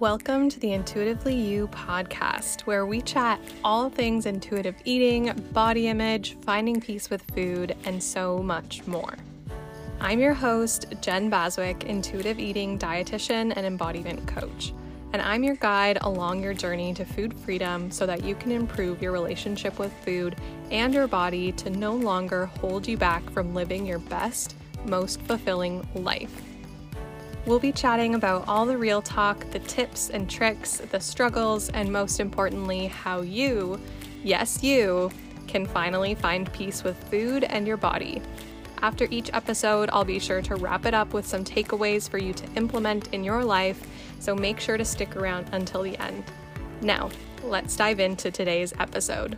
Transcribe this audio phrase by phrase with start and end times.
[0.00, 6.38] Welcome to the Intuitively You podcast, where we chat all things intuitive eating, body image,
[6.40, 9.14] finding peace with food, and so much more.
[10.00, 14.72] I'm your host, Jen Baswick, intuitive eating dietitian and embodiment coach,
[15.12, 19.02] and I'm your guide along your journey to food freedom so that you can improve
[19.02, 20.34] your relationship with food
[20.70, 24.56] and your body to no longer hold you back from living your best,
[24.86, 26.49] most fulfilling life.
[27.46, 31.90] We'll be chatting about all the real talk, the tips and tricks, the struggles, and
[31.90, 33.80] most importantly, how you,
[34.22, 35.10] yes, you,
[35.46, 38.22] can finally find peace with food and your body.
[38.82, 42.32] After each episode, I'll be sure to wrap it up with some takeaways for you
[42.34, 43.86] to implement in your life,
[44.20, 46.24] so make sure to stick around until the end.
[46.82, 47.10] Now,
[47.42, 49.36] let's dive into today's episode.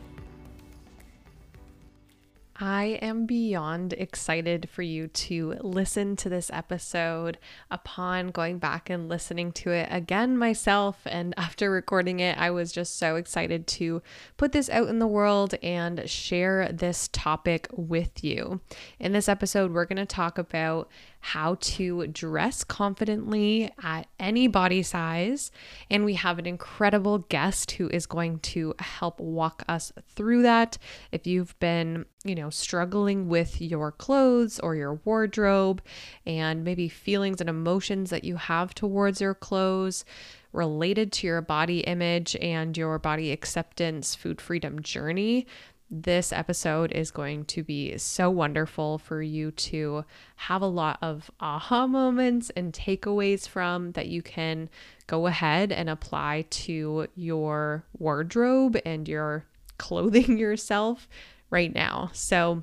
[2.63, 7.39] I am beyond excited for you to listen to this episode
[7.73, 11.01] upon going back and listening to it again myself.
[11.07, 14.01] And after recording it, I was just so excited to
[14.37, 18.61] put this out in the world and share this topic with you.
[19.01, 20.89] In this episode, we're going to talk about
[21.25, 25.53] how to dress confidently at any body size.
[25.89, 30.79] And we have an incredible guest who is going to help walk us through that.
[31.13, 35.81] If you've been, you know, struggling with your clothes or your wardrobe
[36.27, 40.05] and maybe feelings and emotions that you have towards your clothes,
[40.53, 45.47] related to your body image and your body acceptance food freedom journey,
[45.95, 51.31] this episode is going to be so wonderful for you to have a lot of
[51.39, 54.71] aha moments and takeaways from that you can
[55.07, 59.45] go ahead and apply to your wardrobe and your
[59.79, 61.09] clothing yourself
[61.51, 62.09] right now.
[62.15, 62.63] So,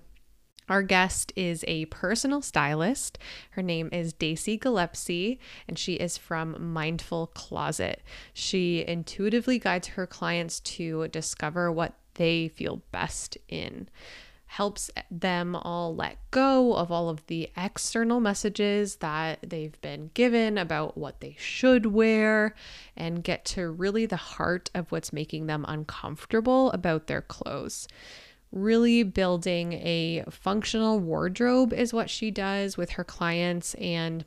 [0.68, 3.18] our guest is a personal stylist.
[3.52, 8.04] Her name is Dacy Gillespie, and she is from Mindful Closet.
[8.34, 13.88] She intuitively guides her clients to discover what they feel best in.
[14.46, 20.58] Helps them all let go of all of the external messages that they've been given
[20.58, 22.54] about what they should wear
[22.98, 27.88] and get to really the heart of what's making them uncomfortable about their clothes
[28.52, 34.26] really building a functional wardrobe is what she does with her clients and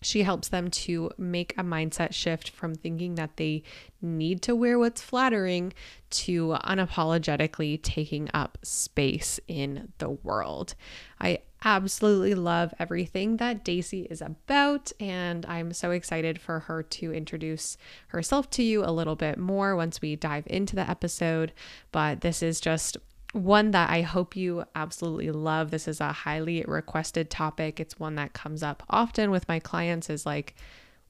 [0.00, 3.62] she helps them to make a mindset shift from thinking that they
[4.00, 5.72] need to wear what's flattering
[6.10, 10.74] to unapologetically taking up space in the world.
[11.20, 17.12] I absolutely love everything that Dacy is about, and I'm so excited for her to
[17.12, 17.76] introduce
[18.08, 21.52] herself to you a little bit more once we dive into the episode.
[21.90, 22.96] But this is just
[23.32, 25.70] one that I hope you absolutely love.
[25.70, 27.78] This is a highly requested topic.
[27.78, 30.54] It's one that comes up often with my clients is like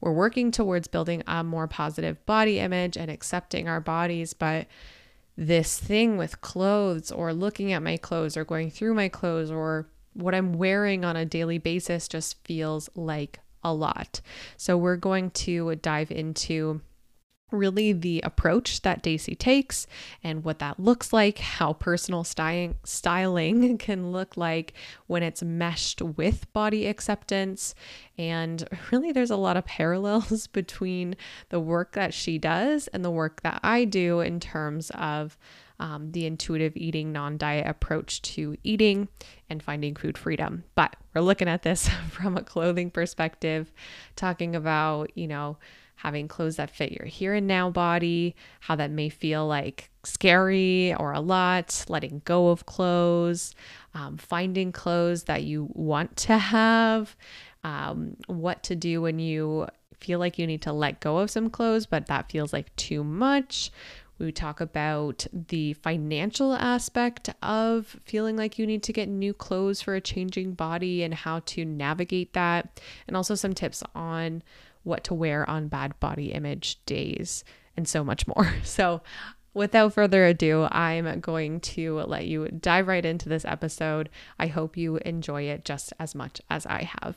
[0.00, 4.66] we're working towards building a more positive body image and accepting our bodies, but
[5.36, 9.88] this thing with clothes or looking at my clothes or going through my clothes or
[10.14, 14.20] what I'm wearing on a daily basis just feels like a lot.
[14.56, 16.80] So we're going to dive into
[17.50, 19.86] really the approach that Dacy takes
[20.22, 24.74] and what that looks like, how personal styling can look like
[25.06, 27.74] when it's meshed with body acceptance.
[28.16, 31.16] And really there's a lot of parallels between
[31.48, 35.38] the work that she does and the work that I do in terms of
[35.80, 39.08] um, the intuitive eating, non diet approach to eating
[39.48, 40.64] and finding food freedom.
[40.74, 43.72] But we're looking at this from a clothing perspective,
[44.16, 45.56] talking about, you know,
[45.98, 50.94] having clothes that fit your here and now body, how that may feel like scary
[50.94, 53.54] or a lot, letting go of clothes,
[53.94, 57.16] um, finding clothes that you want to have,
[57.64, 59.66] um, what to do when you
[59.98, 63.02] feel like you need to let go of some clothes, but that feels like too
[63.02, 63.72] much.
[64.20, 69.80] We talk about the financial aspect of feeling like you need to get new clothes
[69.80, 74.42] for a changing body and how to navigate that, and also some tips on
[74.88, 77.44] what to wear on bad body image days,
[77.76, 78.52] and so much more.
[78.64, 79.02] So,
[79.54, 84.08] without further ado, I'm going to let you dive right into this episode.
[84.38, 87.16] I hope you enjoy it just as much as I have.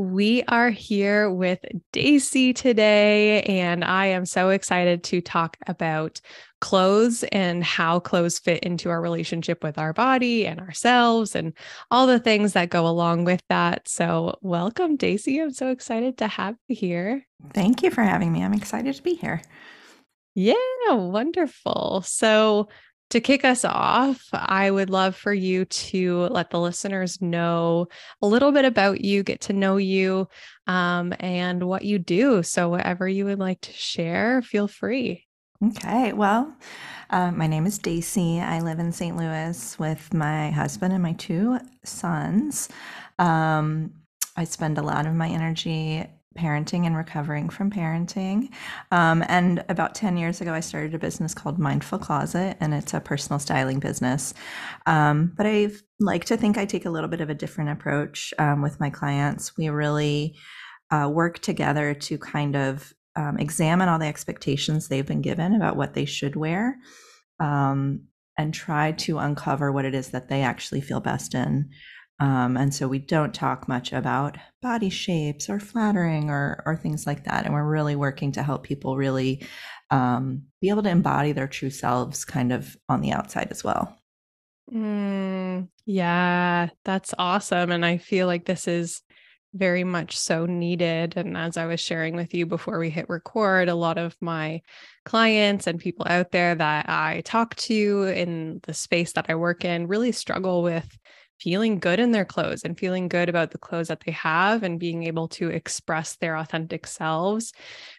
[0.00, 1.58] We are here with
[1.92, 6.22] Dacy today, and I am so excited to talk about
[6.62, 11.52] clothes and how clothes fit into our relationship with our body and ourselves and
[11.90, 13.90] all the things that go along with that.
[13.90, 15.38] So, welcome, Dacy.
[15.38, 17.26] I'm so excited to have you here.
[17.52, 18.42] Thank you for having me.
[18.42, 19.42] I'm excited to be here.
[20.34, 20.54] Yeah,
[20.88, 22.04] wonderful.
[22.06, 22.70] So,
[23.10, 27.88] to kick us off, I would love for you to let the listeners know
[28.22, 30.28] a little bit about you, get to know you,
[30.66, 32.42] um, and what you do.
[32.42, 35.26] So, whatever you would like to share, feel free.
[35.62, 36.12] Okay.
[36.14, 36.56] Well,
[37.10, 38.40] uh, my name is Dacy.
[38.40, 39.16] I live in St.
[39.16, 42.68] Louis with my husband and my two sons.
[43.18, 43.92] Um,
[44.36, 46.06] I spend a lot of my energy
[46.38, 48.50] parenting and recovering from parenting.
[48.92, 52.94] Um, and about 10 years ago, I started a business called Mindful Closet, and it's
[52.94, 54.32] a personal styling business.
[54.86, 58.32] Um, but I like to think I take a little bit of a different approach
[58.38, 59.56] um, with my clients.
[59.56, 60.36] We really
[60.90, 65.76] uh, work together to kind of um, examine all the expectations they've been given about
[65.76, 66.78] what they should wear.
[67.40, 68.02] Um,
[68.38, 71.68] and try to uncover what it is that they actually feel best in.
[72.20, 77.06] Um, and so we don't talk much about body shapes or flattering or, or things
[77.06, 77.46] like that.
[77.46, 79.46] And we're really working to help people really
[79.90, 83.96] um, be able to embody their true selves kind of on the outside as well.
[84.70, 87.72] Mm, yeah, that's awesome.
[87.72, 89.00] And I feel like this is
[89.54, 91.14] very much so needed.
[91.16, 94.60] And as I was sharing with you before we hit record, a lot of my
[95.04, 99.64] clients and people out there that I talk to in the space that I work
[99.64, 100.96] in really struggle with
[101.40, 104.78] feeling good in their clothes and feeling good about the clothes that they have and
[104.78, 107.52] being able to express their authentic selves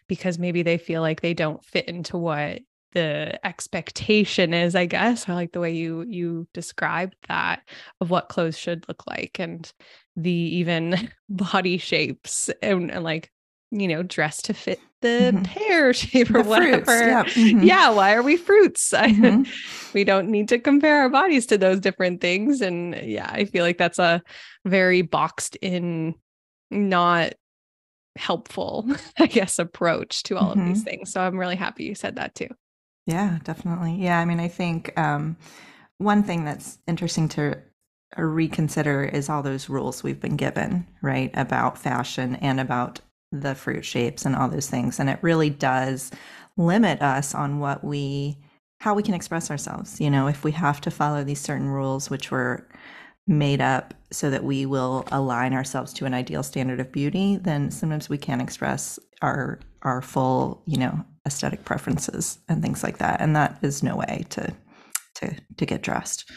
[0.06, 2.60] because maybe they feel like they don't fit into what
[2.92, 7.62] the expectation is i guess i like the way you you described that
[8.00, 9.72] of what clothes should look like and
[10.14, 13.30] the even body shapes and, and like
[13.72, 15.42] you know dress to fit the mm-hmm.
[15.42, 16.84] pear shape or the whatever.
[16.84, 17.24] Fruits, yeah.
[17.24, 17.62] Mm-hmm.
[17.62, 17.90] yeah.
[17.90, 18.92] why are we fruits?
[19.02, 19.42] Mm-hmm.
[19.94, 22.60] we don't need to compare our bodies to those different things.
[22.60, 24.22] And yeah, I feel like that's a
[24.64, 26.14] very boxed in,
[26.70, 27.34] not
[28.16, 28.86] helpful,
[29.18, 30.84] I guess, approach to all of these mm-hmm.
[30.84, 31.12] things.
[31.12, 32.48] So I'm really happy you said that too.
[33.06, 33.96] Yeah, definitely.
[33.96, 34.18] Yeah.
[34.18, 35.36] I mean, I think um,
[35.98, 37.58] one thing that's interesting to
[38.16, 43.00] reconsider is all those rules we've been given, right, about fashion and about
[43.32, 45.00] the fruit shapes and all those things.
[45.00, 46.10] And it really does
[46.56, 48.38] limit us on what we,
[48.80, 50.00] how we can express ourselves.
[50.00, 52.68] You know, if we have to follow these certain rules, which were
[53.26, 57.70] made up so that we will align ourselves to an ideal standard of beauty, then
[57.70, 63.20] sometimes we can't express our our full, you know, aesthetic preferences and things like that.
[63.20, 64.52] And that is no way to
[65.16, 66.30] to to get dressed.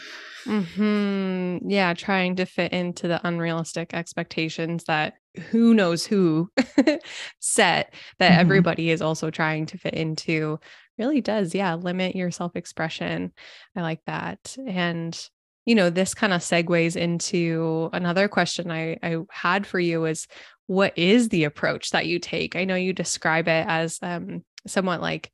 [0.46, 1.68] Mm-hmm.
[1.68, 5.14] Yeah, trying to fit into the unrealistic expectations that
[5.50, 6.50] who knows who
[7.40, 8.40] set that mm-hmm.
[8.40, 10.58] everybody is also trying to fit into
[10.98, 13.32] really does, yeah, limit your self expression.
[13.74, 14.56] I like that.
[14.66, 15.18] And,
[15.64, 20.26] you know, this kind of segues into another question I, I had for you is
[20.66, 22.56] what is the approach that you take?
[22.56, 25.30] I know you describe it as um, somewhat like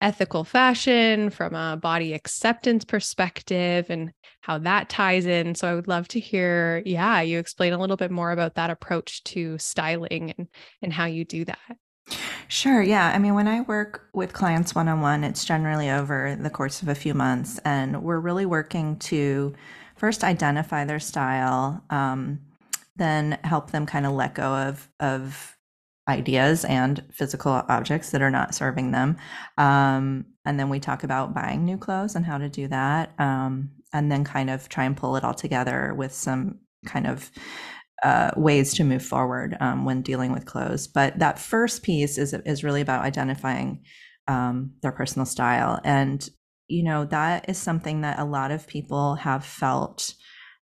[0.00, 5.54] ethical fashion from a body acceptance perspective and how that ties in.
[5.54, 8.70] So I would love to hear, yeah, you explain a little bit more about that
[8.70, 10.48] approach to styling and
[10.82, 11.76] and how you do that.
[12.48, 12.82] Sure.
[12.82, 13.10] Yeah.
[13.12, 16.82] I mean, when I work with clients one on one, it's generally over the course
[16.82, 19.54] of a few months, and we're really working to
[19.96, 22.40] first identify their style, um,
[22.94, 25.55] then help them kind of let go of of
[26.08, 29.16] ideas and physical objects that are not serving them.
[29.58, 33.12] Um, and then we talk about buying new clothes and how to do that.
[33.18, 37.30] Um, and then kind of try and pull it all together with some kind of
[38.02, 40.86] uh, ways to move forward um, when dealing with clothes.
[40.86, 43.82] But that first piece is is really about identifying
[44.28, 46.28] um, their personal style, and
[46.68, 50.14] you know that is something that a lot of people have felt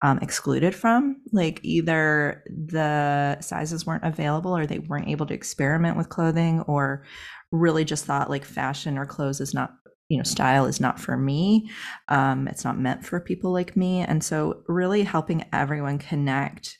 [0.01, 1.21] um, excluded from.
[1.31, 7.05] Like either the sizes weren't available or they weren't able to experiment with clothing or
[7.51, 9.73] really just thought like fashion or clothes is not
[10.09, 11.69] you know style is not for me
[12.09, 16.77] um, it's not meant for people like me and so really helping everyone connect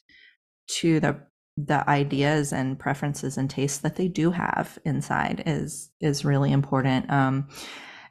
[0.68, 1.18] to the
[1.58, 7.10] the ideas and preferences and tastes that they do have inside is is really important
[7.12, 7.48] um,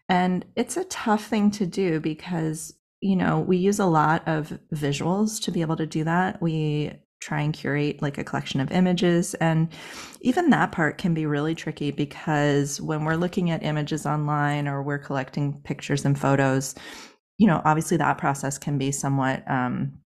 [0.09, 4.59] and it's a tough thing to do because you know, we use a lot of
[4.75, 6.41] visuals to be able to do that.
[6.43, 9.35] We try and curate like a collection of images.
[9.35, 9.69] And
[10.23, 14.83] even that part can be really tricky because when we're looking at images online or
[14.83, 16.75] we're collecting pictures and photos,
[17.37, 19.99] you know, obviously that process can be somewhat um,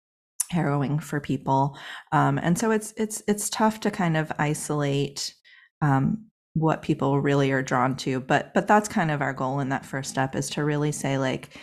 [0.51, 1.77] harrowing for people.
[2.13, 5.35] Um, and so it's it's it's tough to kind of isolate
[5.83, 8.21] um, what people really are drawn to.
[8.21, 11.19] But but that's kind of our goal in that first step is to really say
[11.19, 11.57] like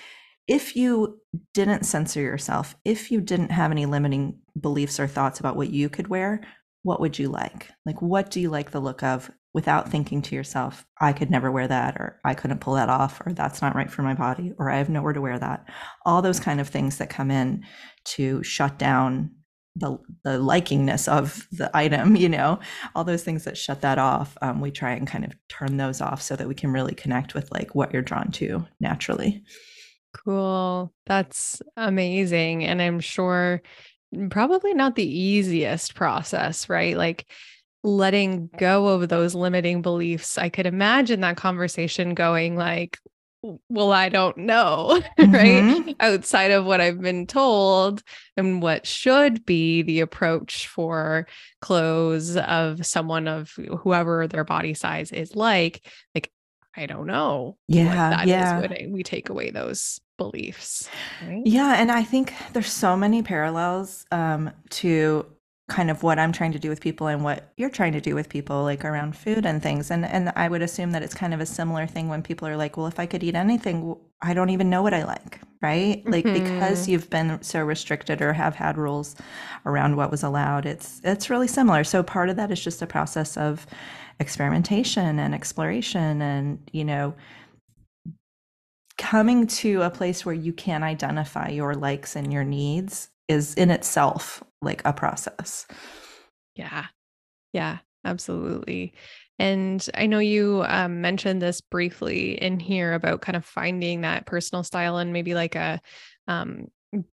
[0.52, 1.18] if you
[1.54, 5.88] didn't censor yourself, if you didn't have any limiting beliefs or thoughts about what you
[5.88, 6.42] could wear,
[6.84, 7.70] what would you like?
[7.86, 9.32] Like, what do you like the look of?
[9.54, 13.22] without thinking to yourself, I could never wear that, or I couldn't pull that off,
[13.26, 15.68] or that's not right for my body, or I have nowhere to wear that.
[16.06, 17.66] All those kind of things that come in
[18.06, 19.32] to shut down
[19.76, 22.60] the the likingness of the item, you know,
[22.96, 24.38] all those things that shut that off.
[24.42, 27.34] Um, we try and kind of turn those off so that we can really connect
[27.34, 29.44] with like what you're drawn to naturally.
[30.14, 30.94] Cool.
[31.06, 32.66] That's amazing.
[32.66, 33.62] And I'm sure
[34.30, 36.98] probably not the easiest process, right?
[36.98, 37.26] Like
[37.84, 40.38] letting go of those limiting beliefs.
[40.38, 42.98] I could imagine that conversation going like,
[43.70, 45.34] well, I don't know, mm-hmm.
[45.34, 45.96] right?
[46.00, 48.04] Outside of what I've been told
[48.38, 51.28] and what should be the approach for
[51.60, 56.32] clothes of someone of whoever their body size is like, like,
[56.76, 57.58] I don't know.
[57.68, 58.10] Yeah.
[58.12, 58.62] That yeah.
[58.62, 60.90] when we take away those beliefs.
[61.28, 61.42] Right?
[61.46, 61.76] Yeah.
[61.78, 65.26] And I think there's so many parallels um, to
[65.72, 68.14] kind of what I'm trying to do with people and what you're trying to do
[68.14, 71.34] with people like around food and things and and I would assume that it's kind
[71.34, 74.34] of a similar thing when people are like well if I could eat anything I
[74.34, 76.44] don't even know what I like right like mm-hmm.
[76.44, 79.16] because you've been so restricted or have had rules
[79.66, 82.88] around what was allowed it's it's really similar so part of that is just a
[82.88, 83.66] process of
[84.22, 87.14] experimentation and exploration and you know
[88.98, 93.72] coming to a place where you can identify your likes and your needs is in
[93.72, 95.66] itself like a process.
[96.56, 96.86] Yeah.
[97.52, 98.94] Yeah, absolutely.
[99.40, 104.28] And I know you um, mentioned this briefly in here about kind of finding that
[104.28, 105.82] personal style and maybe like a
[106.28, 106.68] um,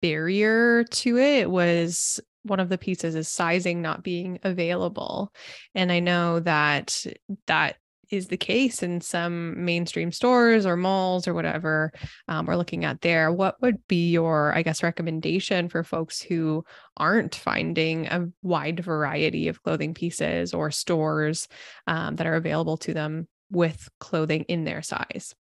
[0.01, 5.31] barrier to it was one of the pieces is sizing not being available.
[5.75, 7.05] And I know that
[7.47, 7.77] that
[8.13, 11.91] is the case in some mainstream stores or malls or whatever
[12.27, 16.63] um, we're looking at there, what would be your, I guess, recommendation for folks who
[16.95, 21.47] aren't finding a wide variety of clothing pieces or stores
[21.87, 25.33] um, that are available to them with clothing in their size?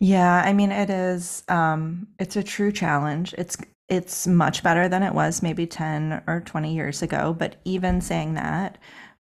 [0.00, 1.44] Yeah, I mean, it is.
[1.48, 3.34] Um, it's a true challenge.
[3.38, 3.56] It's
[3.88, 8.34] it's much better than it was maybe 10 or 20 years ago but even saying
[8.34, 8.78] that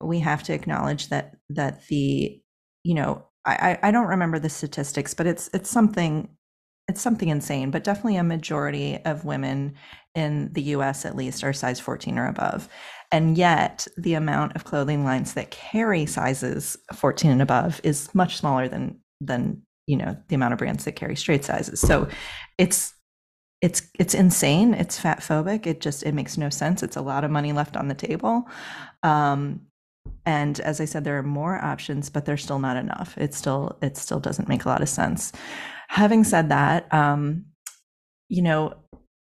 [0.02, 2.40] we have to acknowledge that that the
[2.84, 6.30] you know, I, I don't remember the statistics, but it's it's something
[6.90, 9.76] it's something insane, but definitely a majority of women
[10.16, 12.68] in the US at least are size 14 or above.
[13.10, 18.38] And yet the amount of clothing lines that carry sizes 14 and above is much
[18.38, 21.80] smaller than than, you know, the amount of brands that carry straight sizes.
[21.80, 22.08] So
[22.58, 22.94] it's
[23.63, 24.74] it's it's insane.
[24.74, 25.65] It's fat phobic.
[25.65, 26.84] It just it makes no sense.
[26.84, 28.48] It's a lot of money left on the table.
[29.03, 29.62] Um,
[30.25, 33.77] and as i said there are more options but they're still not enough it still
[33.82, 35.32] it still doesn't make a lot of sense
[35.88, 37.46] having said that um,
[38.29, 38.74] you know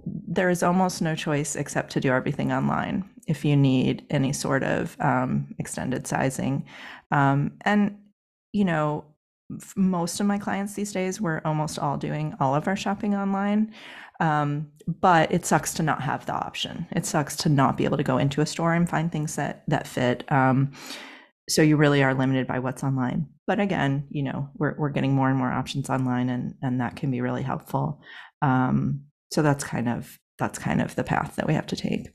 [0.05, 4.63] there is almost no choice except to do everything online if you need any sort
[4.63, 6.65] of um, extended sizing
[7.11, 7.97] um, and
[8.53, 9.03] you know
[9.75, 13.73] most of my clients these days we're almost all doing all of our shopping online
[14.19, 16.87] um, but it sucks to not have the option.
[16.91, 19.63] It sucks to not be able to go into a store and find things that
[19.67, 20.29] that fit.
[20.31, 20.73] Um,
[21.47, 23.27] so you really are limited by what's online.
[23.47, 26.95] But again, you know, we're we're getting more and more options online, and and that
[26.95, 28.01] can be really helpful.
[28.41, 32.09] Um, so that's kind of that's kind of the path that we have to take.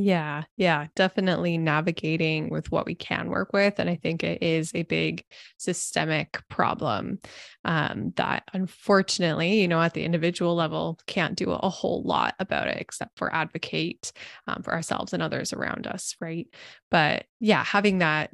[0.00, 3.80] Yeah, yeah, definitely navigating with what we can work with.
[3.80, 5.24] And I think it is a big
[5.56, 7.18] systemic problem
[7.64, 12.68] um, that unfortunately, you know, at the individual level, can't do a whole lot about
[12.68, 14.12] it except for advocate
[14.46, 16.46] um, for ourselves and others around us, right?
[16.92, 18.30] But yeah, having that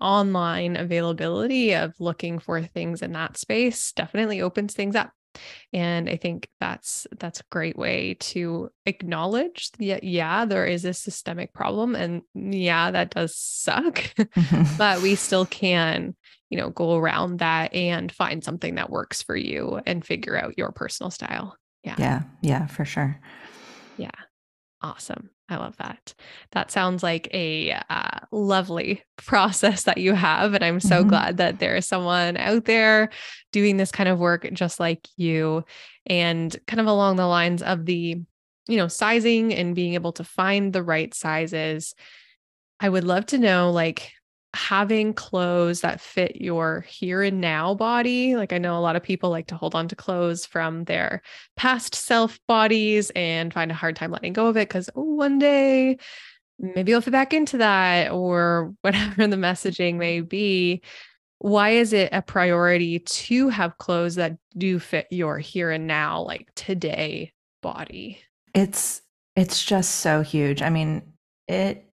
[0.00, 5.12] online availability of looking for things in that space definitely opens things up
[5.72, 10.92] and i think that's that's a great way to acknowledge that yeah there is a
[10.92, 14.02] systemic problem and mm, yeah that does suck
[14.78, 16.14] but we still can
[16.50, 20.58] you know go around that and find something that works for you and figure out
[20.58, 21.56] your personal style.
[21.84, 21.94] Yeah.
[21.96, 23.18] Yeah yeah for sure.
[23.96, 24.10] Yeah.
[24.82, 26.14] Awesome I love that.
[26.52, 30.54] That sounds like a uh, lovely process that you have.
[30.54, 31.08] And I'm so mm-hmm.
[31.08, 33.10] glad that there is someone out there
[33.52, 35.64] doing this kind of work just like you
[36.06, 38.16] and kind of along the lines of the,
[38.68, 41.94] you know, sizing and being able to find the right sizes.
[42.78, 44.12] I would love to know, like,
[44.54, 48.34] having clothes that fit your here and now body.
[48.36, 51.22] Like I know a lot of people like to hold on to clothes from their
[51.56, 55.98] past self bodies and find a hard time letting go of it because one day
[56.58, 60.82] maybe I'll fit back into that or whatever the messaging may be.
[61.38, 66.22] Why is it a priority to have clothes that do fit your here and now,
[66.22, 68.18] like today body?
[68.54, 69.00] It's
[69.36, 70.60] it's just so huge.
[70.60, 71.02] I mean,
[71.48, 71.89] it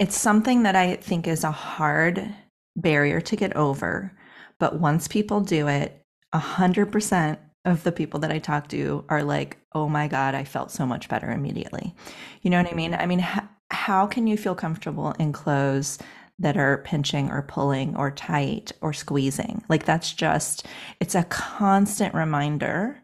[0.00, 2.34] it's something that I think is a hard
[2.76, 4.12] barrier to get over.
[4.60, 6.02] But once people do it,
[6.34, 10.72] 100% of the people that I talk to are like, oh my God, I felt
[10.72, 11.94] so much better immediately.
[12.42, 12.94] You know what I mean?
[12.94, 15.98] I mean, h- how can you feel comfortable in clothes
[16.40, 19.62] that are pinching or pulling or tight or squeezing?
[19.68, 20.66] Like, that's just,
[21.00, 23.02] it's a constant reminder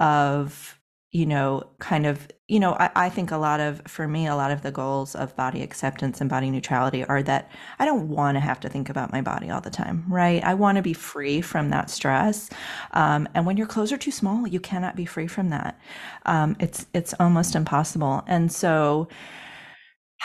[0.00, 0.78] of
[1.12, 4.36] you know, kind of, you know, I, I, think a lot of, for me, a
[4.36, 7.50] lot of the goals of body acceptance and body neutrality are that
[7.80, 10.42] I don't want to have to think about my body all the time, right?
[10.44, 12.48] I want to be free from that stress.
[12.92, 15.80] Um, and when your clothes are too small, you cannot be free from that.
[16.24, 18.22] Um, it's it's almost impossible.
[18.28, 19.08] And so,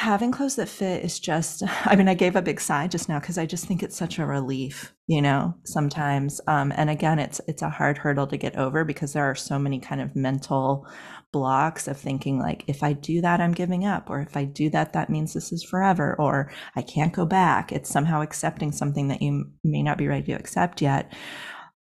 [0.01, 3.20] having clothes that fit is just i mean i gave a big sigh just now
[3.20, 6.39] because i just think it's such a relief you know sometimes.
[6.48, 9.60] Um, and again it's it's a hard hurdle to get over because there are so
[9.60, 10.88] many kind of mental
[11.31, 14.70] blocks of thinking like if i do that i'm giving up or if i do
[14.72, 17.72] that that means this is forever or i can't go back.
[17.72, 21.13] It's somehow accepting something that you may not be ready to accept yet.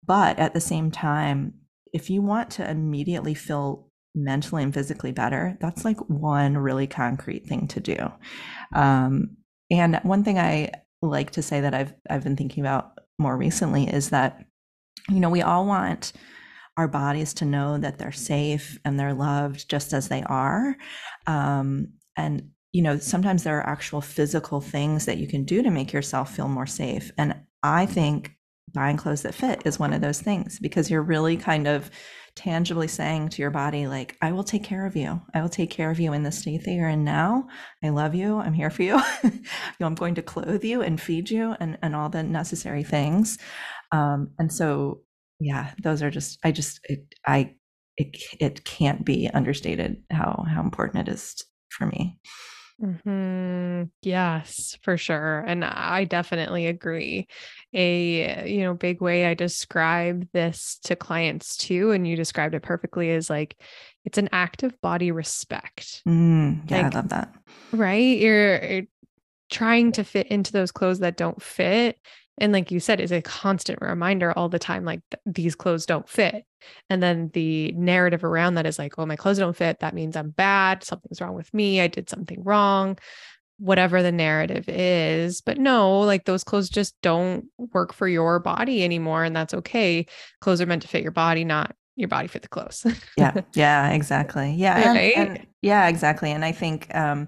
[0.05, 1.53] But at the same time
[1.93, 3.86] if you want to immediately feel
[4.17, 7.97] mentally and physically better, that's like one really concrete thing to do.
[8.73, 9.37] Um,
[9.69, 10.71] and one thing I
[11.01, 14.45] like to say that I've I've been thinking about more recently is that
[15.09, 16.13] you know we all want
[16.77, 20.75] our bodies to know that they're safe and they're loved just as they are.
[21.25, 25.69] Um, and you know sometimes there are actual physical things that you can do to
[25.69, 27.11] make yourself feel more safe.
[27.17, 28.31] And I think
[28.73, 31.89] buying clothes that fit is one of those things because you're really kind of
[32.37, 35.19] tangibly saying to your body like i will take care of you.
[35.33, 37.47] I will take care of you in the state that you're in now.
[37.83, 38.37] I love you.
[38.37, 39.01] I'm here for you.
[39.23, 39.31] You
[39.79, 43.37] know, i'm going to clothe you and feed you and, and all the necessary things.
[43.91, 45.01] Um, and so
[45.39, 47.53] yeah those are just i just it, i
[47.97, 52.19] it, it can't be understated how how important it is for me
[52.81, 53.83] Mm-hmm.
[54.03, 55.39] Yes, for sure.
[55.39, 57.27] And I definitely agree.
[57.73, 62.61] A, you know, big way I describe this to clients too, and you described it
[62.61, 63.57] perfectly, is like
[64.05, 66.03] it's an act of body respect.
[66.07, 67.33] Mm, yeah, like, I love that.
[67.71, 68.17] Right?
[68.19, 68.87] You're, you're
[69.49, 71.99] trying to fit into those clothes that don't fit
[72.37, 75.85] and like you said is a constant reminder all the time like th- these clothes
[75.85, 76.45] don't fit.
[76.89, 79.79] And then the narrative around that is like oh my clothes don't fit.
[79.79, 80.83] That means i'm bad.
[80.83, 81.81] Something's wrong with me.
[81.81, 82.97] I did something wrong.
[83.59, 85.41] Whatever the narrative is.
[85.41, 90.05] But no like those clothes just don't work for your body anymore and that's okay.
[90.41, 92.85] Clothes are meant to fit your body not your body fit the clothes.
[93.17, 93.41] Yeah.
[93.53, 94.53] Yeah exactly.
[94.53, 95.13] Yeah right?
[95.15, 96.31] and, and, yeah exactly.
[96.31, 97.27] And i think um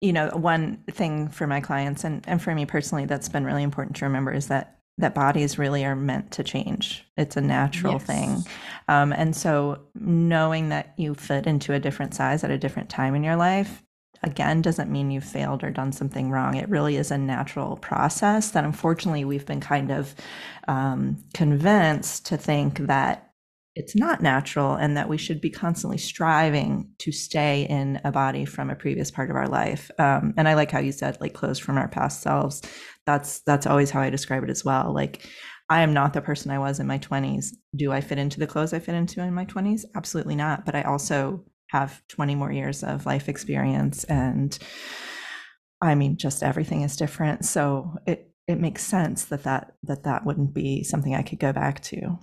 [0.00, 3.62] you know, one thing for my clients and, and for me personally that's been really
[3.62, 7.06] important to remember is that that bodies really are meant to change.
[7.16, 8.04] It's a natural yes.
[8.04, 8.44] thing.
[8.88, 13.14] Um, and so knowing that you fit into a different size at a different time
[13.14, 13.82] in your life,
[14.22, 16.56] again, doesn't mean you've failed or done something wrong.
[16.56, 20.14] It really is a natural process that unfortunately we've been kind of
[20.68, 23.29] um, convinced to think that
[23.80, 28.44] it's not natural and that we should be constantly striving to stay in a body
[28.44, 29.90] from a previous part of our life.
[29.98, 32.60] Um, and i like how you said like clothes from our past selves.
[33.06, 34.92] That's that's always how i describe it as well.
[34.92, 35.26] Like
[35.70, 38.46] i am not the person i was in my 20s do i fit into the
[38.46, 40.66] clothes i fit into in my 20s absolutely not.
[40.66, 44.58] But i also have 20 more years of life experience and
[45.80, 47.46] i mean just everything is different.
[47.46, 51.52] So it it makes sense that that that that wouldn't be something i could go
[51.52, 52.18] back to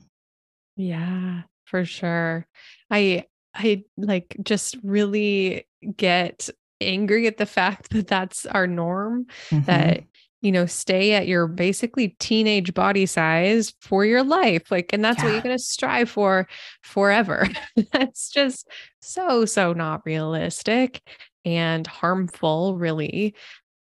[0.77, 2.47] yeah, for sure.
[2.89, 9.65] I I like just really get angry at the fact that that's our norm mm-hmm.
[9.65, 10.03] that
[10.41, 15.17] you know stay at your basically teenage body size for your life like and that's
[15.17, 15.25] yeah.
[15.25, 16.47] what you're going to strive for
[16.83, 17.49] forever
[17.91, 18.69] that's just
[19.01, 21.01] so so not realistic
[21.43, 23.33] and harmful really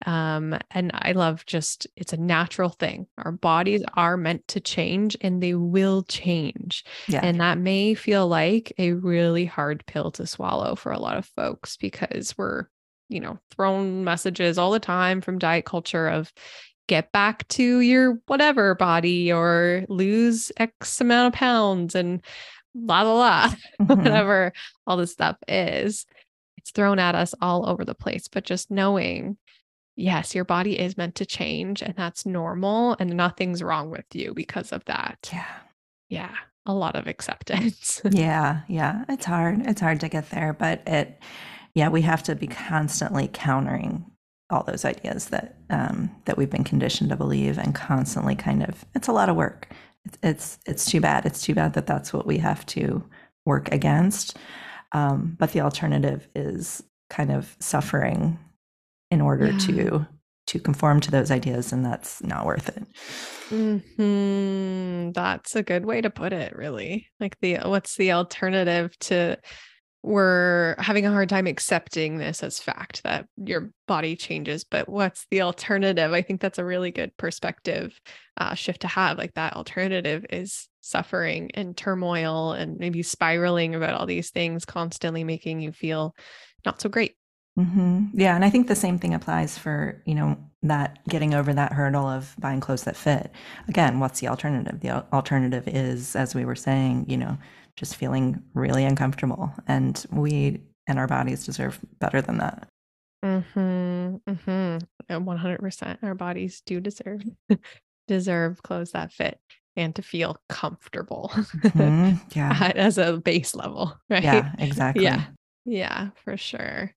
[0.05, 3.07] um, and I love just it's a natural thing.
[3.17, 6.83] Our bodies are meant to change and they will change.
[7.07, 7.21] Yeah.
[7.23, 11.25] And that may feel like a really hard pill to swallow for a lot of
[11.35, 12.65] folks because we're,
[13.09, 16.31] you know, thrown messages all the time from diet culture of
[16.87, 22.23] get back to your whatever body or lose X amount of pounds and
[22.75, 23.47] la la la,
[23.81, 24.03] mm-hmm.
[24.03, 24.53] whatever
[24.85, 26.05] all this stuff is.
[26.57, 28.27] It's thrown at us all over the place.
[28.27, 29.37] But just knowing
[29.97, 34.33] yes, your body is meant to change and that's normal and nothing's wrong with you
[34.33, 35.29] because of that.
[35.33, 35.55] Yeah.
[36.09, 36.35] Yeah.
[36.65, 38.01] A lot of acceptance.
[38.11, 38.61] yeah.
[38.67, 39.03] Yeah.
[39.09, 39.65] It's hard.
[39.65, 41.19] It's hard to get there, but it,
[41.73, 44.05] yeah, we have to be constantly countering
[44.49, 48.85] all those ideas that um, that we've been conditioned to believe and constantly kind of
[48.95, 49.67] it's a lot of work
[50.05, 53.03] it's it's, it's too bad it's too bad that that's what we have to
[53.45, 54.37] work against
[54.93, 58.39] um, but the alternative is kind of suffering
[59.11, 59.57] in order yeah.
[59.59, 60.07] to
[60.47, 62.83] to conform to those ideas and that's not worth it.
[63.49, 65.11] Mm-hmm.
[65.11, 67.07] that's a good way to put it really.
[67.19, 69.37] Like the what's the alternative to
[70.03, 75.25] we're having a hard time accepting this as fact that your body changes but what's
[75.31, 76.13] the alternative?
[76.13, 77.99] I think that's a really good perspective
[78.37, 79.17] uh, shift to have.
[79.17, 85.25] Like that alternative is suffering and turmoil and maybe spiraling about all these things constantly
[85.25, 86.15] making you feel
[86.65, 87.15] not so great
[87.57, 88.05] mm-hmm.
[88.13, 91.71] yeah and i think the same thing applies for you know that getting over that
[91.71, 93.31] hurdle of buying clothes that fit
[93.67, 97.37] again what's the alternative the alternative is as we were saying you know
[97.77, 99.53] just feeling really uncomfortable.
[99.67, 102.67] And we and our bodies deserve better than that.
[103.23, 104.15] Mm-hmm.
[104.29, 105.23] Mm-hmm.
[105.23, 105.99] One hundred percent.
[106.03, 107.21] Our bodies do deserve
[108.07, 109.39] deserve clothes that fit
[109.75, 111.31] and to feel comfortable.
[111.33, 112.15] Mm-hmm.
[112.35, 112.71] Yeah.
[112.75, 114.23] As a base level, right?
[114.23, 115.03] Yeah, exactly.
[115.03, 115.25] Yeah.
[115.65, 116.93] Yeah, for sure.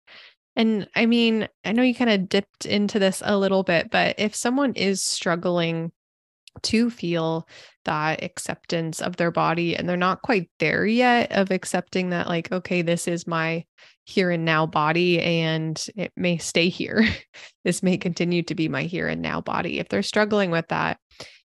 [0.57, 4.17] And I mean, I know you kind of dipped into this a little bit, but
[4.19, 5.93] if someone is struggling
[6.63, 7.47] to feel
[7.85, 12.51] that acceptance of their body and they're not quite there yet of accepting that like
[12.51, 13.65] okay this is my
[14.05, 17.07] here and now body and it may stay here.
[17.63, 19.79] This may continue to be my here and now body.
[19.79, 20.99] If they're struggling with that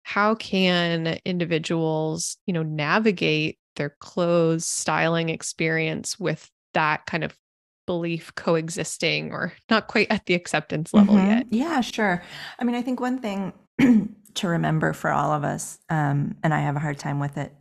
[0.04, 7.36] how can individuals you know navigate their clothes styling experience with that kind of
[7.86, 11.28] belief coexisting or not quite at the acceptance level mm-hmm.
[11.28, 12.22] yet yeah sure
[12.60, 13.54] i mean i think one thing
[14.36, 15.80] to remember for all of us.
[15.90, 17.54] Um, and I have a hard time with it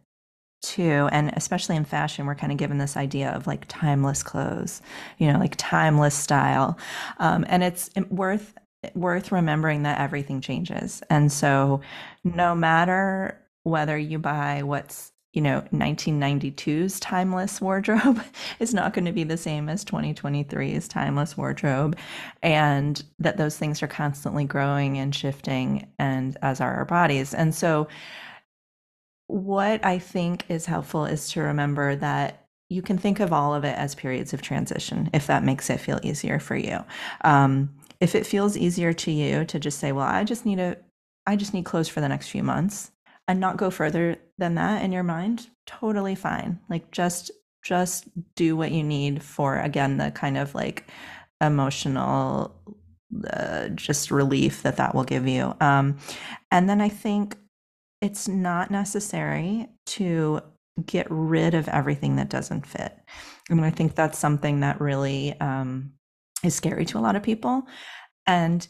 [0.62, 1.08] too.
[1.10, 4.82] And especially in fashion, we're kind of given this idea of like timeless clothes,
[5.18, 6.78] you know, like timeless style.
[7.18, 8.54] Um, and it's worth
[8.94, 11.02] worth remembering that everything changes.
[11.10, 11.82] And so
[12.24, 18.22] no matter whether you buy what's you know 1992's timeless wardrobe
[18.58, 21.96] is not going to be the same as 2023's timeless wardrobe
[22.42, 27.32] and that those things are constantly growing and shifting and as are our bodies.
[27.34, 27.88] And so
[29.28, 33.64] what i think is helpful is to remember that you can think of all of
[33.64, 36.84] it as periods of transition if that makes it feel easier for you.
[37.24, 40.76] Um, if it feels easier to you to just say well i just need a
[41.26, 42.90] i just need clothes for the next few months
[43.30, 46.58] and not go further than that in your mind, totally fine.
[46.68, 47.30] Like just
[47.62, 50.88] just do what you need for again the kind of like
[51.40, 52.52] emotional
[53.32, 55.54] uh, just relief that that will give you.
[55.60, 55.98] Um,
[56.50, 57.36] and then I think
[58.00, 60.40] it's not necessary to
[60.84, 62.98] get rid of everything that doesn't fit.
[63.48, 65.92] I mean, I think that's something that really um,
[66.42, 67.62] is scary to a lot of people.
[68.26, 68.66] And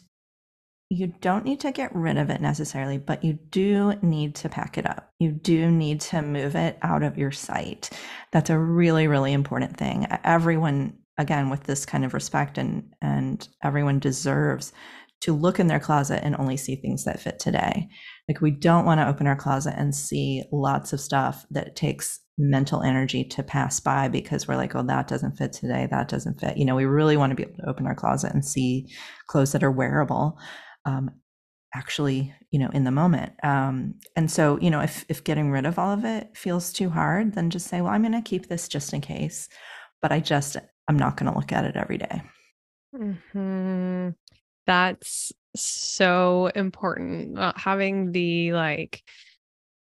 [0.91, 4.77] you don't need to get rid of it necessarily, but you do need to pack
[4.77, 5.09] it up.
[5.19, 7.89] You do need to move it out of your sight.
[8.33, 10.05] That's a really, really important thing.
[10.25, 14.73] Everyone, again, with this kind of respect and and everyone deserves
[15.21, 17.87] to look in their closet and only see things that fit today.
[18.27, 22.19] Like we don't want to open our closet and see lots of stuff that takes
[22.37, 25.87] mental energy to pass by because we're like, oh, that doesn't fit today.
[25.89, 26.57] That doesn't fit.
[26.57, 28.87] You know, we really want to be able to open our closet and see
[29.27, 30.37] clothes that are wearable
[30.85, 31.11] um,
[31.73, 35.65] actually you know in the moment um, and so you know if if getting rid
[35.65, 38.47] of all of it feels too hard then just say well i'm going to keep
[38.47, 39.47] this just in case
[40.01, 42.21] but i just i'm not going to look at it every day.
[42.93, 44.09] Mm-hmm.
[44.67, 49.01] that's so important not having the like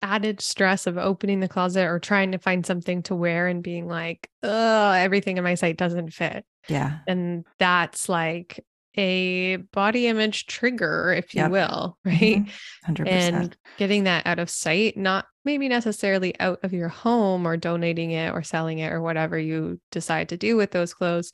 [0.02, 3.88] added stress of opening the closet or trying to find something to wear and being
[3.88, 8.64] like oh everything in my sight doesn't fit yeah and that's like
[8.96, 11.52] a body image trigger, if you yep.
[11.52, 12.46] will, right?
[12.88, 12.94] Mm-hmm.
[12.94, 13.08] 100%.
[13.08, 18.12] And getting that out of sight, not maybe necessarily out of your home or donating
[18.12, 21.32] it or selling it or whatever you decide to do with those clothes,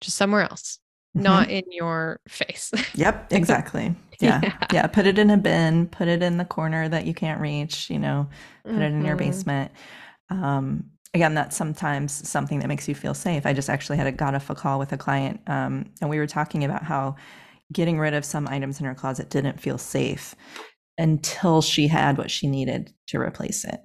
[0.00, 0.78] just somewhere else,
[1.16, 1.24] mm-hmm.
[1.24, 2.72] not in your face.
[2.94, 3.94] Yep, exactly.
[4.20, 4.38] Yeah.
[4.44, 4.66] yeah.
[4.72, 4.86] yeah.
[4.86, 7.98] Put it in a bin, put it in the corner that you can't reach, you
[7.98, 8.28] know,
[8.62, 8.82] put mm-hmm.
[8.82, 9.26] it in your mm-hmm.
[9.26, 9.72] basement.
[10.30, 13.46] Um, again, that's sometimes something that makes you feel safe.
[13.46, 16.18] I just actually had a got off a call with a client, um, and we
[16.18, 17.16] were talking about how
[17.72, 20.34] getting rid of some items in her closet didn't feel safe
[20.98, 23.80] until she had what she needed to replace it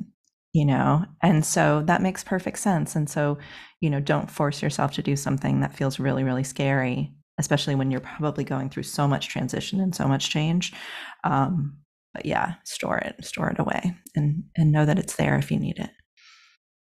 [0.53, 1.05] you know?
[1.21, 2.95] And so that makes perfect sense.
[2.95, 3.37] And so
[3.81, 7.89] you know don't force yourself to do something that feels really really scary especially when
[7.89, 10.73] you're probably going through so much transition and so much change.
[11.23, 11.77] Um,
[12.13, 15.59] but yeah store it store it away and and know that it's there if you
[15.59, 15.91] need it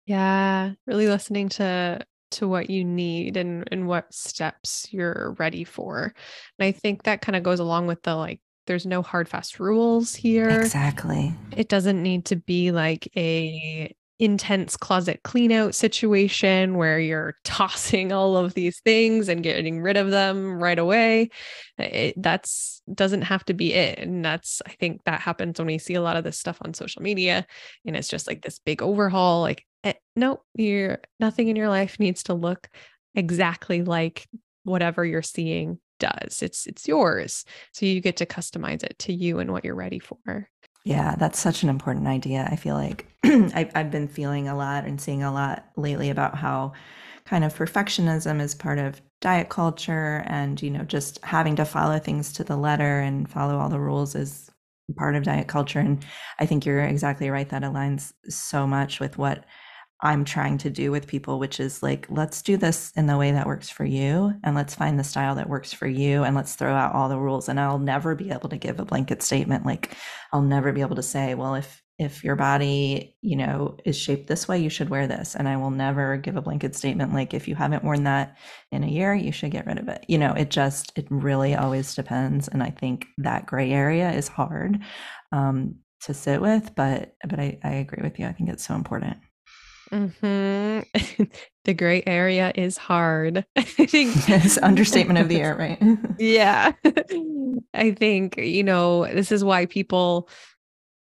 [0.07, 6.15] yeah, really listening to to what you need and and what steps you're ready for.
[6.59, 9.59] And I think that kind of goes along with the like there's no hard fast
[9.59, 10.49] rules here.
[10.49, 11.35] Exactly.
[11.57, 18.13] It doesn't need to be like a intense closet clean out situation where you're tossing
[18.13, 21.29] all of these things and getting rid of them right away.
[21.77, 23.99] It, that's doesn't have to be it.
[23.99, 26.73] And that's, I think that happens when we see a lot of this stuff on
[26.73, 27.47] social media
[27.85, 29.41] and it's just like this big overhaul.
[29.41, 32.69] Like, eh, no, you're nothing in your life needs to look
[33.15, 34.27] exactly like
[34.65, 36.43] whatever you're seeing does.
[36.43, 37.45] It's it's yours.
[37.73, 40.49] So you get to customize it to you and what you're ready for.
[40.85, 42.49] Yeah, that's such an important idea.
[42.51, 46.35] I feel like I've, I've been feeling a lot and seeing a lot lately about
[46.35, 46.73] how
[47.25, 52.01] kind of perfectionism is part of diet culture and, you know, just having to follow
[52.01, 54.51] things to the letter and follow all the rules is
[54.97, 55.79] part of diet culture.
[55.79, 56.05] And
[56.41, 57.49] I think you're exactly right.
[57.49, 59.45] That aligns so much with what
[60.05, 63.31] I'm trying to do with people, which is like, let's do this in the way
[63.31, 66.57] that works for you and let's find the style that works for you and let's
[66.57, 67.49] throw out all the rules.
[67.49, 69.65] And I'll never be able to give a blanket statement.
[69.65, 69.97] Like,
[70.33, 74.27] I'll never be able to say, well, if, if your body, you know, is shaped
[74.27, 75.37] this way, you should wear this.
[75.37, 78.39] And I will never give a blanket statement like, if you haven't worn that
[78.73, 80.05] in a year, you should get rid of it.
[80.09, 82.49] You know, it just, it really always depends.
[82.49, 84.81] And I think that gray area is hard
[85.31, 88.27] um, to sit with, but, but I, I agree with you.
[88.27, 89.19] I think it's so important.
[89.93, 91.25] Mm-hmm.
[91.65, 93.45] the gray area is hard.
[93.57, 95.99] I think it's understatement of the year, right?
[96.19, 96.73] yeah.
[97.75, 100.29] I think, you know, this is why people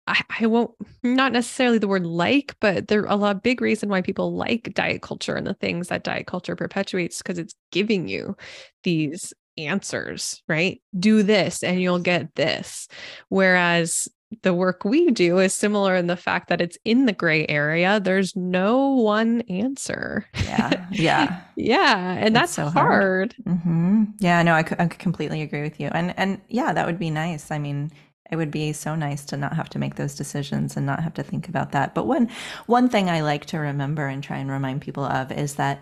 [0.06, 3.88] I, I won't not necessarily the word like, but there a lot of big reason
[3.88, 8.10] why people like diet culture and the things that diet culture perpetuates because it's giving
[8.10, 8.36] you
[8.84, 10.82] these answers, right?
[10.98, 12.90] Do this and you'll get this.
[13.30, 14.10] Whereas
[14.42, 18.00] the work we do is similar in the fact that it's in the gray area.
[18.00, 20.28] There's no one answer.
[20.46, 20.80] Yeah.
[20.94, 21.42] Yeah.
[21.56, 22.18] yeah.
[22.20, 22.74] And that's so hard.
[22.74, 23.36] hard.
[23.46, 24.04] Mm-hmm.
[24.20, 24.44] Yeah.
[24.44, 25.88] No, I, I completely agree with you.
[25.88, 27.50] And, and yeah, that would be nice.
[27.50, 27.92] I mean,
[28.32, 31.14] it would be so nice to not have to make those decisions and not have
[31.16, 31.96] to think about that.
[31.96, 32.30] But one,
[32.68, 35.82] one thing I like to remember and try and remind people of is that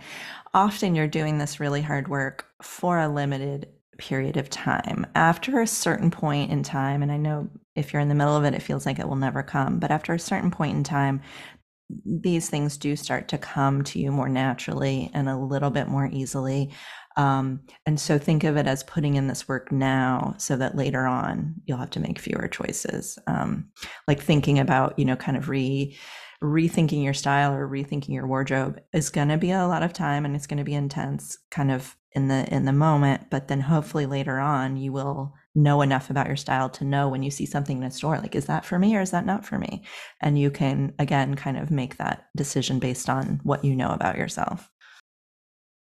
[0.54, 3.68] often you're doing this really hard work for a limited
[4.02, 5.06] period of time.
[5.14, 8.44] After a certain point in time, and I know if you're in the middle of
[8.44, 11.22] it, it feels like it will never come, but after a certain point in time,
[12.06, 16.10] these things do start to come to you more naturally and a little bit more
[16.12, 16.72] easily.
[17.16, 21.06] Um, and so think of it as putting in this work now so that later
[21.06, 23.20] on you'll have to make fewer choices.
[23.28, 23.70] Um,
[24.08, 25.96] like thinking about, you know, kind of re
[26.44, 30.26] rethinking your style or rethinking your wardrobe is going to be a lot of time
[30.26, 33.62] and it's going to be intense kind of in the in the moment but then
[33.62, 37.46] hopefully later on you will know enough about your style to know when you see
[37.46, 39.84] something in a store like is that for me or is that not for me
[40.22, 44.18] and you can again kind of make that decision based on what you know about
[44.18, 44.70] yourself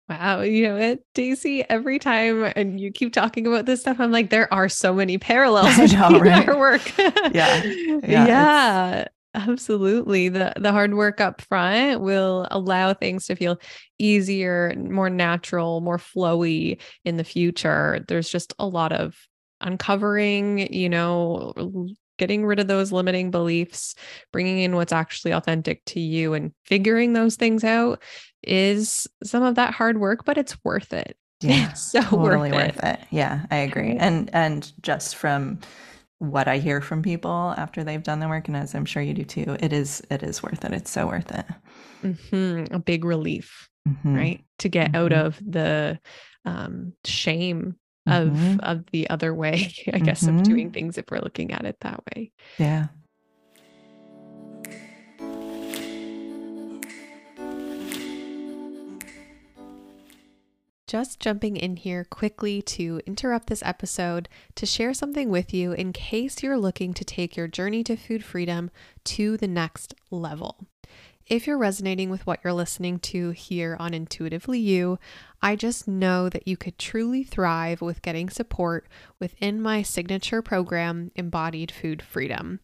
[0.06, 1.64] Wow, you know it, Dacy.
[1.70, 5.16] Every time, and you keep talking about this stuff, I'm like, there are so many
[5.16, 6.46] parallels between right?
[6.46, 6.82] our work.
[6.98, 9.04] yeah, yeah, yeah.
[9.34, 10.28] Absolutely.
[10.28, 13.58] The the hard work up front will allow things to feel
[13.98, 18.04] easier, more natural, more flowy in the future.
[18.06, 19.16] There's just a lot of
[19.60, 21.52] uncovering, you know,
[22.16, 23.96] getting rid of those limiting beliefs,
[24.32, 28.00] bringing in what's actually authentic to you and figuring those things out
[28.44, 31.16] is some of that hard work, but it's worth it.
[31.40, 31.70] Yeah.
[31.70, 33.00] It's so totally worth, worth it.
[33.00, 33.06] it.
[33.10, 33.96] Yeah, I agree.
[33.98, 35.58] And and just from
[36.30, 39.14] what I hear from people after they've done the work, and as I'm sure you
[39.14, 40.72] do too, it is it is worth it.
[40.72, 41.46] It's so worth it.
[42.02, 42.74] Mm-hmm.
[42.74, 44.14] A big relief, mm-hmm.
[44.14, 44.44] right?
[44.58, 44.96] To get mm-hmm.
[44.96, 45.98] out of the
[46.44, 48.60] um, shame of mm-hmm.
[48.60, 50.74] of the other way, I guess, of doing mm-hmm.
[50.74, 52.32] things if we're looking at it that way.
[52.58, 52.86] Yeah.
[60.94, 65.92] Just jumping in here quickly to interrupt this episode to share something with you in
[65.92, 68.70] case you're looking to take your journey to food freedom
[69.02, 70.68] to the next level.
[71.26, 75.00] If you're resonating with what you're listening to here on Intuitively You,
[75.42, 78.86] I just know that you could truly thrive with getting support
[79.18, 82.60] within my signature program, Embodied Food Freedom.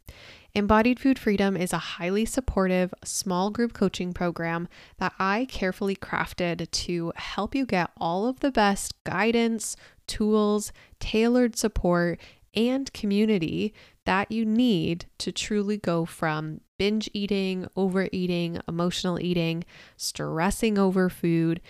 [0.52, 6.68] Embodied Food Freedom is a highly supportive small group coaching program that I carefully crafted
[6.70, 9.76] to help you get all of the best guidance,
[10.08, 12.18] tools, tailored support,
[12.52, 13.72] and community
[14.06, 19.62] that you need to truly go from binge eating, overeating, emotional eating,
[19.96, 21.60] stressing over food,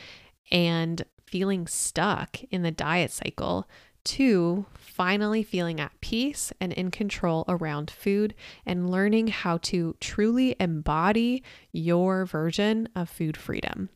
[0.50, 3.68] and feeling stuck in the diet cycle
[4.10, 8.34] to finally feeling at peace and in control around food
[8.66, 13.88] and learning how to truly embody your version of food freedom.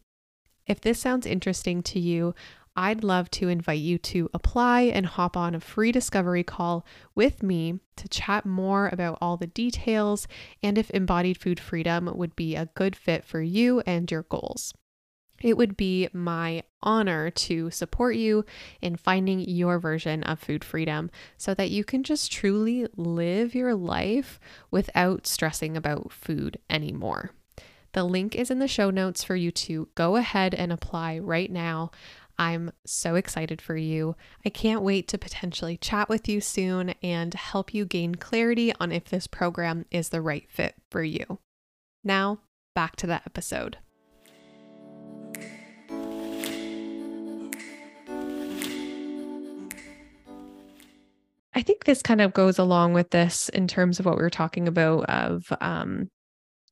[0.69, 2.33] If this sounds interesting to you,
[2.77, 7.43] I'd love to invite you to apply and hop on a free discovery call with
[7.43, 10.29] me to chat more about all the details
[10.63, 14.75] and if embodied food freedom would be a good fit for you and your goals.
[15.45, 18.47] It would be my honor to support you
[18.81, 23.75] in finding your version of food freedom so that you can just truly live your
[23.75, 27.33] life without stressing about food anymore.
[27.93, 31.53] The link is in the show notes for you to go ahead and apply right
[31.53, 31.91] now.
[32.39, 34.17] I'm so excited for you.
[34.47, 38.93] I can't wait to potentially chat with you soon and help you gain clarity on
[38.93, 41.39] if this program is the right fit for you.
[42.03, 42.39] Now,
[42.75, 43.77] back to the episode.
[51.55, 54.31] I think this kind of goes along with this in terms of what we were
[54.31, 56.11] talking about of um,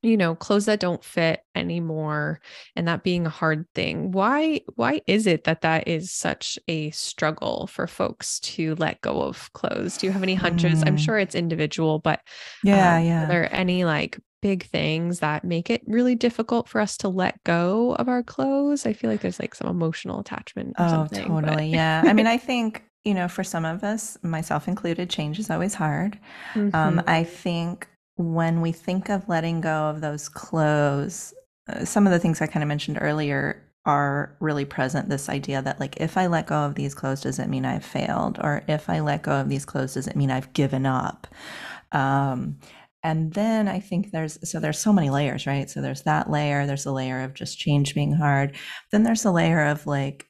[0.03, 2.41] you know clothes that don't fit anymore
[2.75, 4.11] and that being a hard thing.
[4.11, 9.23] Why why is it that that is such a struggle for folks to let go
[9.23, 9.97] of clothes?
[9.97, 10.83] Do you have any hunches?
[10.83, 10.89] Mm.
[10.89, 12.21] i'm sure it's individual but
[12.65, 13.25] yeah um, yeah.
[13.25, 17.43] are there any like big things that make it really difficult for us to let
[17.45, 18.85] go of our clothes?
[18.87, 22.03] I feel like there's like some emotional attachment oh totally yeah.
[22.05, 25.75] I mean i think you know for some of us myself included change is always
[25.75, 26.19] hard
[26.55, 26.99] um, mm-hmm.
[26.99, 31.35] um, i think when we think of letting go of those clothes,
[31.69, 35.09] uh, some of the things I kind of mentioned earlier are really present.
[35.09, 37.85] This idea that, like, if I let go of these clothes, does it mean I've
[37.85, 38.39] failed?
[38.41, 41.27] Or if I let go of these clothes, does it mean I've given up?
[41.91, 42.59] Um,
[43.03, 45.69] and then I think there's so there's so many layers, right?
[45.69, 48.55] So there's that layer, there's a layer of just change being hard.
[48.93, 50.27] Then there's a layer of like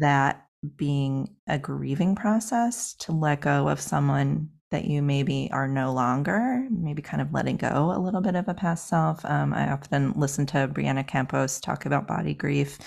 [0.00, 0.46] that
[0.76, 6.64] being a grieving process to let go of someone that you maybe are no longer,
[6.70, 9.24] maybe kind of letting go a little bit of a past self.
[9.24, 12.78] Um, I often listen to Brianna Campos talk about body grief,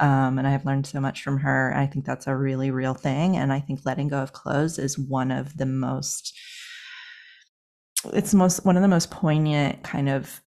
[0.00, 1.72] um, and I've learned so much from her.
[1.76, 3.36] I think that's a really real thing.
[3.36, 6.36] And I think letting go of clothes is one of the most,
[8.12, 10.40] it's most, one of the most poignant kind of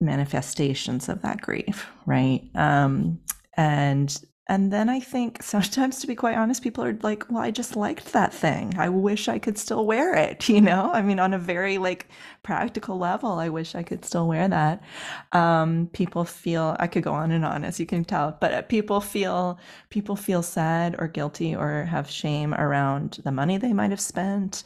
[0.00, 2.48] manifestations of that grief, right?
[2.54, 3.20] Um,
[3.58, 4.18] and
[4.50, 7.76] and then I think sometimes, to be quite honest, people are like, well, I just
[7.76, 8.74] liked that thing.
[8.76, 10.48] I wish I could still wear it.
[10.50, 12.08] You know, I mean, on a very like
[12.42, 14.82] practical level, I wish I could still wear that.
[15.30, 19.00] Um, people feel, I could go on and on, as you can tell, but people
[19.00, 19.60] feel,
[19.90, 24.64] people feel sad or guilty or have shame around the money they might have spent,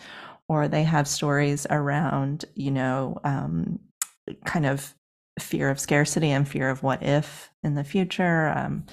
[0.48, 3.78] or they have stories around, you know, um,
[4.46, 4.94] kind of
[5.38, 8.48] fear of scarcity and fear of what if in the future.
[8.56, 8.86] Um,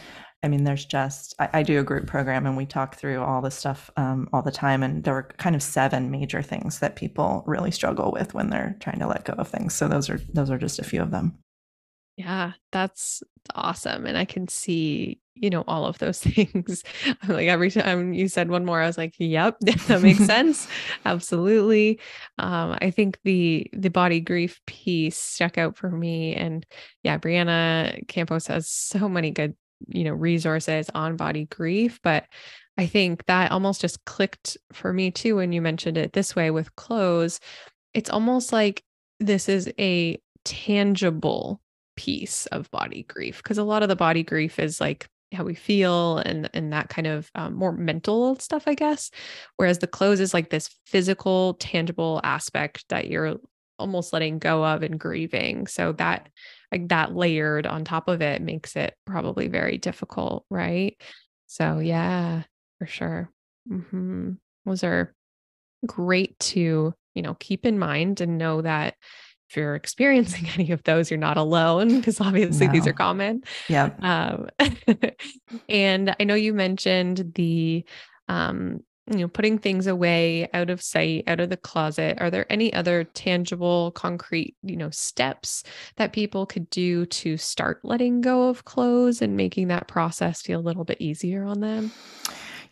[0.44, 3.42] I mean, there's just, I, I, do a group program and we talk through all
[3.42, 4.82] this stuff um, all the time.
[4.82, 8.76] And there were kind of seven major things that people really struggle with when they're
[8.80, 9.76] trying to let go of things.
[9.76, 11.38] So those are, those are just a few of them.
[12.18, 13.24] Yeah, that's
[13.56, 14.06] awesome.
[14.06, 16.84] And I can see, you know, all of those things.
[17.28, 20.68] like every time you said one more, I was like, yep, that makes sense.
[21.06, 22.00] Absolutely.
[22.38, 26.36] Um, I think the the body grief piece stuck out for me.
[26.36, 26.66] And
[27.04, 29.56] yeah, Brianna Campos has so many good
[29.88, 32.26] you know resources on body grief but
[32.78, 36.52] i think that almost just clicked for me too when you mentioned it this way
[36.52, 37.40] with clothes.
[37.94, 38.84] It's almost like
[39.20, 41.62] this is a tangible
[41.96, 45.54] piece of body grief because a lot of the body grief is like how we
[45.54, 49.12] feel and and that kind of um, more mental stuff i guess
[49.58, 53.36] whereas the clothes is like this physical tangible aspect that you're
[53.82, 56.30] almost letting go of and grieving so that
[56.72, 60.96] like that layered on top of it makes it probably very difficult, right?
[61.48, 62.44] So yeah,
[62.80, 63.30] for sure.
[63.70, 64.32] Mm-hmm.
[64.66, 65.14] Those are
[65.86, 68.96] great to, you know, keep in mind and know that
[69.50, 72.74] if you're experiencing any of those, you're not alone because obviously no.
[72.74, 73.44] these are common.
[73.68, 73.90] Yeah.
[74.00, 74.50] Um,
[75.70, 77.84] and I know you mentioned the
[78.30, 82.52] um, you know putting things away out of sight out of the closet are there
[82.52, 85.64] any other tangible concrete you know steps
[85.96, 90.60] that people could do to start letting go of clothes and making that process feel
[90.60, 91.92] a little bit easier on them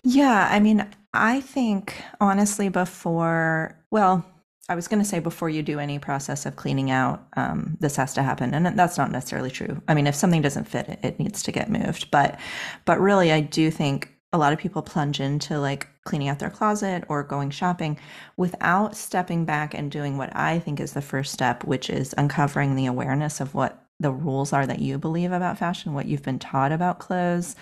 [0.03, 4.25] yeah i mean i think honestly before well
[4.71, 7.95] I was going to say before you do any process of cleaning out, um, this
[7.95, 9.81] has to happen, and that's not necessarily true.
[9.87, 12.11] I mean, if something doesn't fit, it, it needs to get moved.
[12.11, 12.39] But,
[12.85, 16.49] but really, I do think a lot of people plunge into like cleaning out their
[16.49, 17.97] closet or going shopping
[18.37, 22.75] without stepping back and doing what I think is the first step, which is uncovering
[22.75, 26.39] the awareness of what the rules are that you believe about fashion, what you've been
[26.39, 27.55] taught about clothes,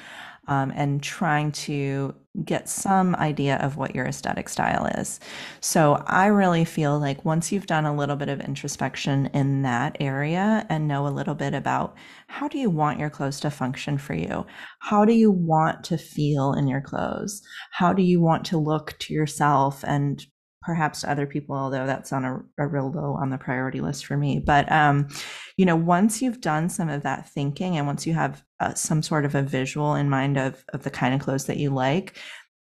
[0.48, 5.20] um, and trying to get some idea of what your aesthetic style is.
[5.60, 9.98] So I really feel like once you've done a little bit of introspection in that
[10.00, 11.96] area and know a little bit about
[12.28, 14.46] how do you want your clothes to function for you?
[14.80, 17.42] How do you want to feel in your clothes?
[17.72, 20.24] How do you want to look to yourself and
[20.68, 24.06] perhaps to other people, although that's on a, a real low on the priority list
[24.06, 24.38] for me.
[24.46, 25.08] But, um,
[25.56, 29.02] you know, once you've done some of that thinking and once you have uh, some
[29.02, 32.18] sort of a visual in mind of, of the kind of clothes that you like,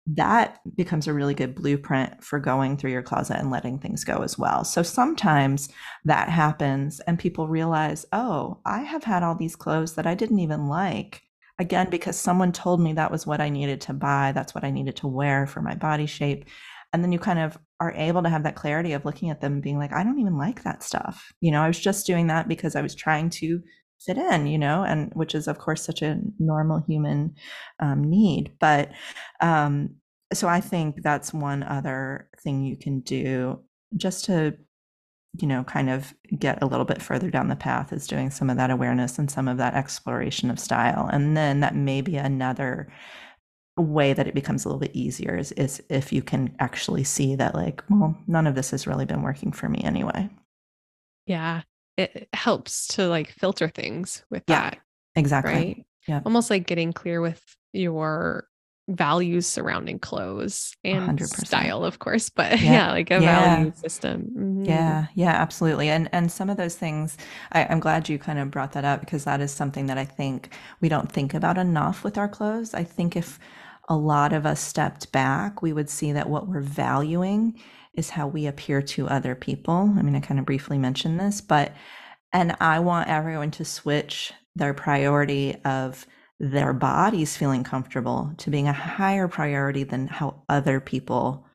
[0.07, 4.19] that becomes a really good blueprint for going through your closet and letting things go
[4.19, 4.65] as well.
[4.65, 5.69] So sometimes
[6.05, 10.39] that happens and people realize, oh, I have had all these clothes that I didn't
[10.39, 11.23] even like.
[11.59, 14.71] Again, because someone told me that was what I needed to buy, that's what I
[14.71, 16.45] needed to wear for my body shape
[16.93, 19.55] and then you kind of are able to have that clarity of looking at them
[19.55, 22.27] and being like i don't even like that stuff you know i was just doing
[22.29, 23.63] that because i was trying to
[24.05, 27.35] fit in you know and which is of course such a normal human
[27.81, 28.91] um, need but
[29.41, 29.91] um,
[30.33, 33.59] so i think that's one other thing you can do
[33.97, 34.57] just to
[35.41, 38.51] you know kind of get a little bit further down the path is doing some
[38.51, 42.17] of that awareness and some of that exploration of style and then that may be
[42.17, 42.93] another
[43.79, 47.35] way that it becomes a little bit easier is, is if you can actually see
[47.35, 50.29] that like well none of this has really been working for me anyway.
[51.27, 51.63] Yeah
[51.97, 54.79] it helps to like filter things with yeah, that
[55.15, 57.43] exactly right yeah almost like getting clear with
[57.73, 58.47] your
[58.89, 61.47] values surrounding clothes and 100%.
[61.47, 63.57] style of course but yeah, yeah like a yeah.
[63.57, 64.65] value system mm-hmm.
[64.65, 67.17] yeah yeah absolutely and and some of those things
[67.51, 70.05] I, i'm glad you kind of brought that up because that is something that i
[70.05, 73.41] think we don't think about enough with our clothes i think if
[73.89, 77.59] a lot of us stepped back, we would see that what we're valuing
[77.97, 79.95] is how we appear to other people.
[79.97, 81.73] I mean, I kind of briefly mentioned this, but,
[82.33, 86.07] and I want everyone to switch their priority of
[86.39, 91.47] their bodies feeling comfortable to being a higher priority than how other people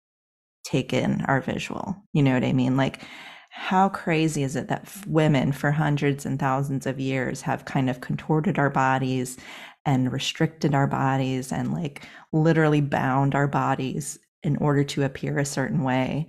[0.64, 1.96] take in our visual.
[2.14, 2.78] You know what I mean?
[2.78, 3.02] Like,
[3.50, 8.00] how crazy is it that women for hundreds and thousands of years have kind of
[8.00, 9.38] contorted our bodies
[9.86, 15.46] and restricted our bodies and like literally bound our bodies in order to appear a
[15.46, 16.28] certain way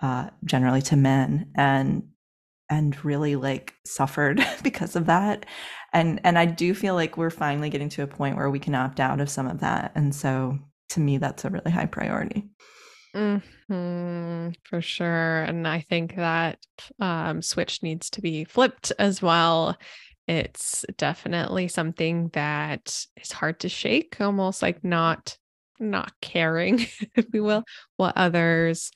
[0.00, 2.02] uh, generally to men and
[2.68, 5.46] and really like suffered because of that.
[5.92, 8.74] And and i do feel like we're finally getting to a point where we can
[8.74, 10.58] opt out of some of that and so
[10.90, 12.48] to me that's a really high priority.
[13.14, 16.58] Mm-hmm, for sure and i think that
[17.00, 19.76] um, switch needs to be flipped as well.
[20.28, 25.38] It's definitely something that is hard to shake, almost like not
[25.78, 26.80] not caring,
[27.14, 27.64] if we will,
[27.96, 28.90] what others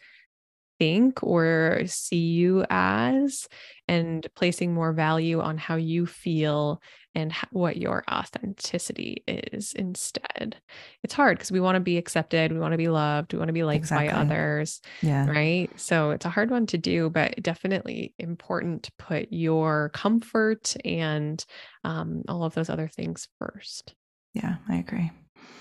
[0.80, 3.46] think or see you as
[3.86, 6.80] and placing more value on how you feel
[7.14, 10.56] and what your authenticity is instead.
[11.02, 13.48] It's hard because we want to be accepted, we want to be loved, we want
[13.48, 14.08] to be liked exactly.
[14.08, 14.80] by others.
[15.02, 15.28] Yeah.
[15.28, 15.68] Right.
[15.78, 21.44] So it's a hard one to do, but definitely important to put your comfort and
[21.84, 23.94] um, all of those other things first.
[24.32, 25.10] Yeah, I agree.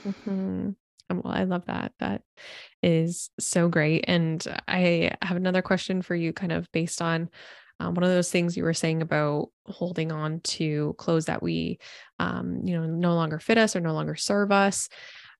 [0.07, 0.69] Mm-hmm.
[1.09, 1.93] Well, I love that.
[1.99, 2.21] That
[2.83, 4.05] is so great.
[4.07, 7.29] And I have another question for you, kind of based on
[7.79, 11.79] um, one of those things you were saying about holding on to clothes that we,
[12.19, 14.89] um, you know, no longer fit us or no longer serve us.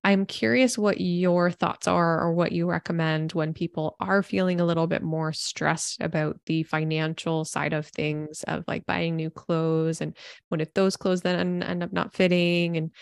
[0.02, 4.64] I'm curious what your thoughts are or what you recommend when people are feeling a
[4.64, 10.00] little bit more stressed about the financial side of things of like buying new clothes
[10.00, 10.16] and
[10.48, 12.92] what if those clothes then end up not fitting and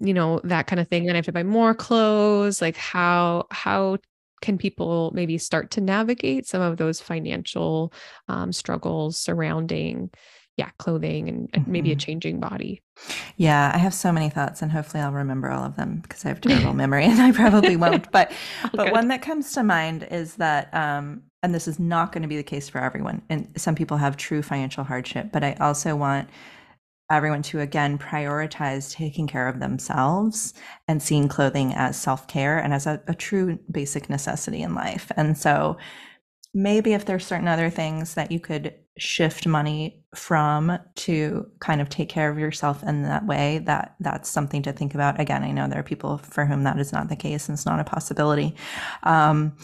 [0.00, 3.46] you know that kind of thing then i have to buy more clothes like how
[3.50, 3.96] how
[4.40, 7.92] can people maybe start to navigate some of those financial
[8.28, 10.10] um, struggles surrounding
[10.56, 11.72] yeah clothing and, and mm-hmm.
[11.72, 11.98] maybe a mm-hmm.
[11.98, 12.82] changing body
[13.36, 16.28] yeah i have so many thoughts and hopefully i'll remember all of them because i
[16.28, 18.30] have terrible memory and i probably won't but
[18.74, 22.28] but one that comes to mind is that um, and this is not going to
[22.28, 25.96] be the case for everyone and some people have true financial hardship but i also
[25.96, 26.28] want
[27.10, 30.54] everyone to again prioritize taking care of themselves
[30.88, 35.12] and seeing clothing as self-care and as a, a, true basic necessity in life.
[35.16, 35.76] And so
[36.54, 41.88] maybe if there's certain other things that you could shift money from to kind of
[41.88, 45.20] take care of yourself in that way that that's something to think about.
[45.20, 47.66] Again i know there are people for whom that is not the case and it's
[47.66, 48.54] not a possibility.
[49.02, 49.56] Um,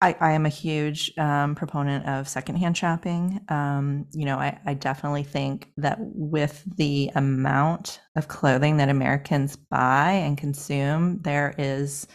[0.00, 3.40] I, I am a huge um, proponent of secondhand shopping.
[3.48, 9.56] Um, you know, I, I definitely think that with the amount of clothing that Americans
[9.56, 12.06] buy and consume, there is,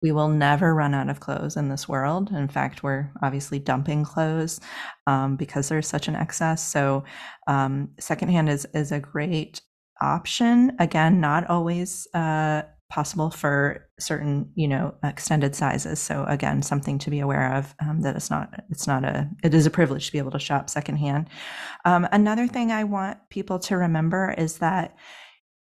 [0.00, 2.30] we will never run out of clothes in this world.
[2.30, 4.58] In fact, we're obviously dumping clothes
[5.06, 6.66] um, because there's such an excess.
[6.66, 7.04] So,
[7.46, 9.60] um, secondhand is is a great
[10.00, 10.74] option.
[10.78, 15.98] Again, not always uh, possible for certain you know extended sizes.
[15.98, 19.54] So again something to be aware of um, that it's not it's not a it
[19.54, 21.28] is a privilege to be able to shop secondhand.
[21.84, 24.96] Um, another thing i want people to remember is that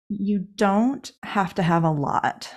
[0.08, 2.50] you don't have to have a lot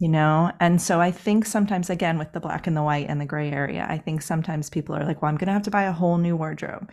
[0.00, 0.50] you know?
[0.60, 3.50] And so i think sometimes again with the black and the white and the gray
[3.50, 5.92] area i think sometimes people are like well i'm going to have to buy a
[5.92, 6.90] whole new wardrobe.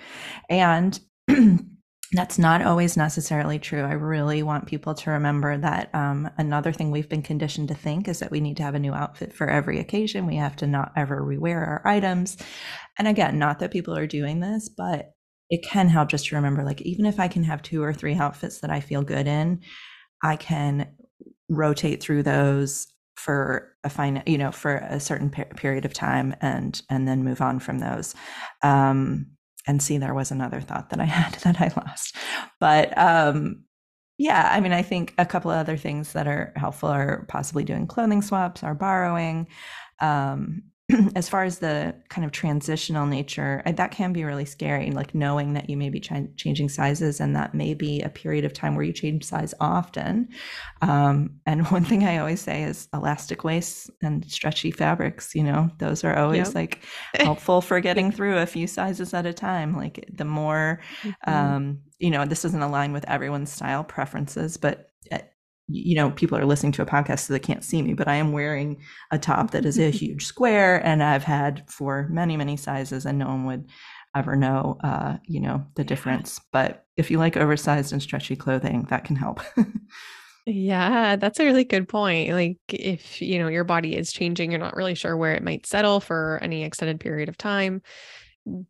[0.50, 1.00] And
[2.14, 3.84] that's not always necessarily true.
[3.84, 8.08] I really want people to remember that um, another thing we've been conditioned to think
[8.10, 10.26] is that we need to have a new outfit for every occasion.
[10.26, 12.38] We have to not ever rewear our items.
[13.00, 15.14] And again, not that people are doing this, but
[15.50, 18.16] it can help just to remember like, even if I can have two or three
[18.16, 19.62] outfits that I feel good in,
[20.22, 20.90] I can
[21.50, 26.82] rotate through those for a fine you know for a certain period of time and
[26.90, 28.16] and then move on from those
[28.64, 29.28] um
[29.68, 32.16] and see there was another thought that i had that i lost.
[32.60, 33.64] But um
[34.18, 37.64] yeah i mean i think a couple of other things that are helpful are possibly
[37.64, 39.48] doing clothing swaps or borrowing
[40.00, 40.64] um
[41.16, 44.92] as far as the kind of transitional nature, that can be really scary.
[44.92, 48.46] Like knowing that you may be ch- changing sizes and that may be a period
[48.46, 50.30] of time where you change size often.
[50.82, 55.70] Um, and one thing I always say is elastic waists and stretchy fabrics, you know,
[55.78, 56.56] those are always yep.
[56.56, 56.84] like
[57.16, 59.76] helpful for getting through a few sizes at a time.
[59.76, 61.30] Like the more, mm-hmm.
[61.30, 65.22] um, you know, this doesn't align with everyone's style preferences, but eh,
[65.72, 68.16] you know, people are listening to a podcast so they can't see me, but I
[68.16, 72.58] am wearing a top that is a huge square and I've had for many, many
[72.58, 73.70] sizes and no one would
[74.16, 76.40] ever know, uh, you know, the difference.
[76.52, 79.40] But if you like oversized and stretchy clothing, that can help.
[80.46, 82.32] yeah, that's a really good point.
[82.32, 85.66] Like if, you know, your body is changing, you're not really sure where it might
[85.66, 87.82] settle for any extended period of time,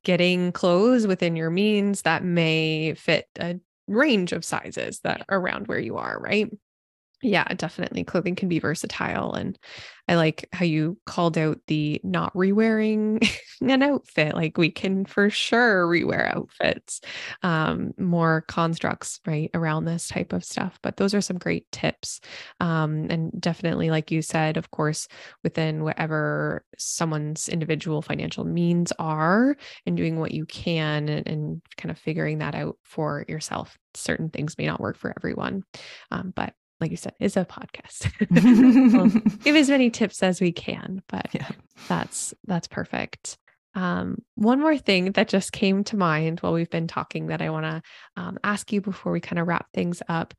[0.03, 5.79] getting clothes within your means that may fit a range of sizes that around where
[5.79, 6.49] you are, right?
[7.23, 8.03] Yeah, definitely.
[8.03, 9.33] Clothing can be versatile.
[9.33, 9.57] And
[10.07, 13.23] I like how you called out the not rewearing
[13.61, 14.33] an outfit.
[14.33, 16.99] Like we can for sure rewear outfits,
[17.43, 20.79] um, more constructs, right, around this type of stuff.
[20.81, 22.21] But those are some great tips.
[22.59, 25.07] Um, and definitely, like you said, of course,
[25.43, 29.55] within whatever someone's individual financial means are
[29.85, 33.77] and doing what you can and, and kind of figuring that out for yourself.
[33.93, 35.63] Certain things may not work for everyone.
[36.11, 38.11] Um, but like you said, is a podcast.
[38.93, 41.49] we'll give as many tips as we can, but yeah.
[41.87, 43.37] that's that's perfect.
[43.73, 47.51] Um, one more thing that just came to mind while we've been talking that I
[47.51, 47.81] want to
[48.17, 50.33] um, ask you before we kind of wrap things up.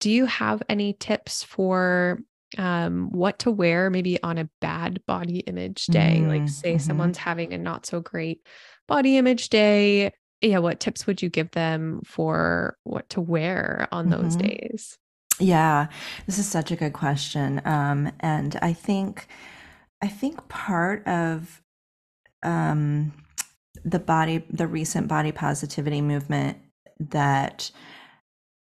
[0.00, 2.18] Do you have any tips for
[2.58, 6.18] um, what to wear maybe on a bad body image day?
[6.20, 6.78] Mm, like, say mm-hmm.
[6.78, 8.40] someone's having a not so great
[8.88, 10.12] body image day.
[10.40, 14.22] Yeah, what tips would you give them for what to wear on mm-hmm.
[14.22, 14.98] those days?
[15.38, 15.88] Yeah,
[16.26, 17.60] this is such a good question.
[17.64, 19.26] Um, and I think
[20.02, 21.62] I think part of
[22.42, 23.12] um,
[23.84, 26.58] the body the recent body positivity movement
[26.98, 27.70] that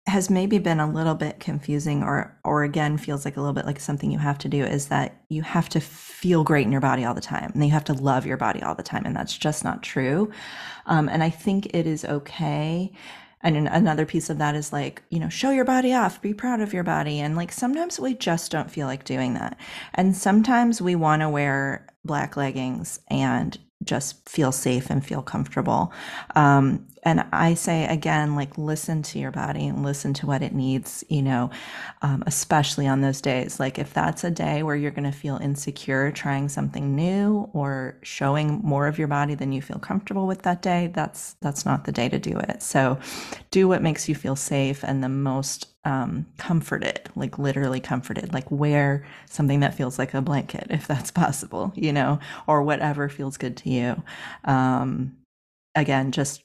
[0.06, 3.66] has maybe been a little bit confusing or or again feels like a little bit
[3.66, 6.80] like something you have to do is that you have to feel great in your
[6.80, 9.14] body all the time and you have to love your body all the time and
[9.14, 10.28] that's just not true
[10.86, 12.90] um, and i think it is okay
[13.42, 16.60] and another piece of that is like you know show your body off be proud
[16.60, 19.58] of your body and like sometimes we just don't feel like doing that
[19.94, 25.92] and sometimes we want to wear black leggings and just feel safe and feel comfortable.
[26.34, 30.54] Um, and I say again, like listen to your body and listen to what it
[30.54, 31.50] needs, you know,
[32.02, 33.58] um, especially on those days.
[33.58, 37.96] Like if that's a day where you're going to feel insecure trying something new or
[38.02, 41.84] showing more of your body than you feel comfortable with that day, that's that's not
[41.84, 42.62] the day to do it.
[42.62, 42.98] So
[43.50, 48.50] do what makes you feel safe and the most um, comforted, like literally comforted, like
[48.50, 53.36] wear something that feels like a blanket if that's possible, you know, or whatever feels
[53.36, 54.02] good to you.
[54.44, 55.16] Um,
[55.74, 56.42] again, just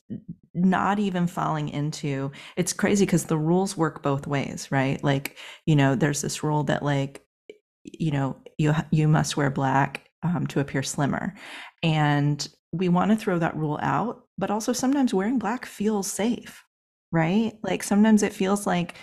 [0.58, 5.04] not even falling into it's crazy because the rules work both ways, right?
[5.04, 7.26] Like, you know, there's this rule that like,
[7.84, 11.36] you know, you you must wear black um, to appear slimmer,
[11.84, 14.24] and we want to throw that rule out.
[14.38, 16.64] But also, sometimes wearing black feels safe,
[17.12, 17.54] right?
[17.64, 18.96] Like sometimes it feels like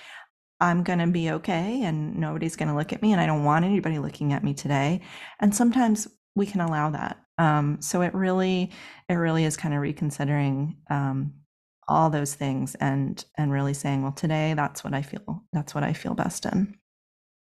[0.61, 3.44] I'm going to be okay and nobody's going to look at me and I don't
[3.44, 5.00] want anybody looking at me today.
[5.40, 7.18] And sometimes we can allow that.
[7.38, 8.70] Um, so it really,
[9.09, 11.34] it really is kind of reconsidering um,
[11.89, 15.45] all those things and and really saying, well, today that's what I feel.
[15.53, 16.78] That's what I feel best in.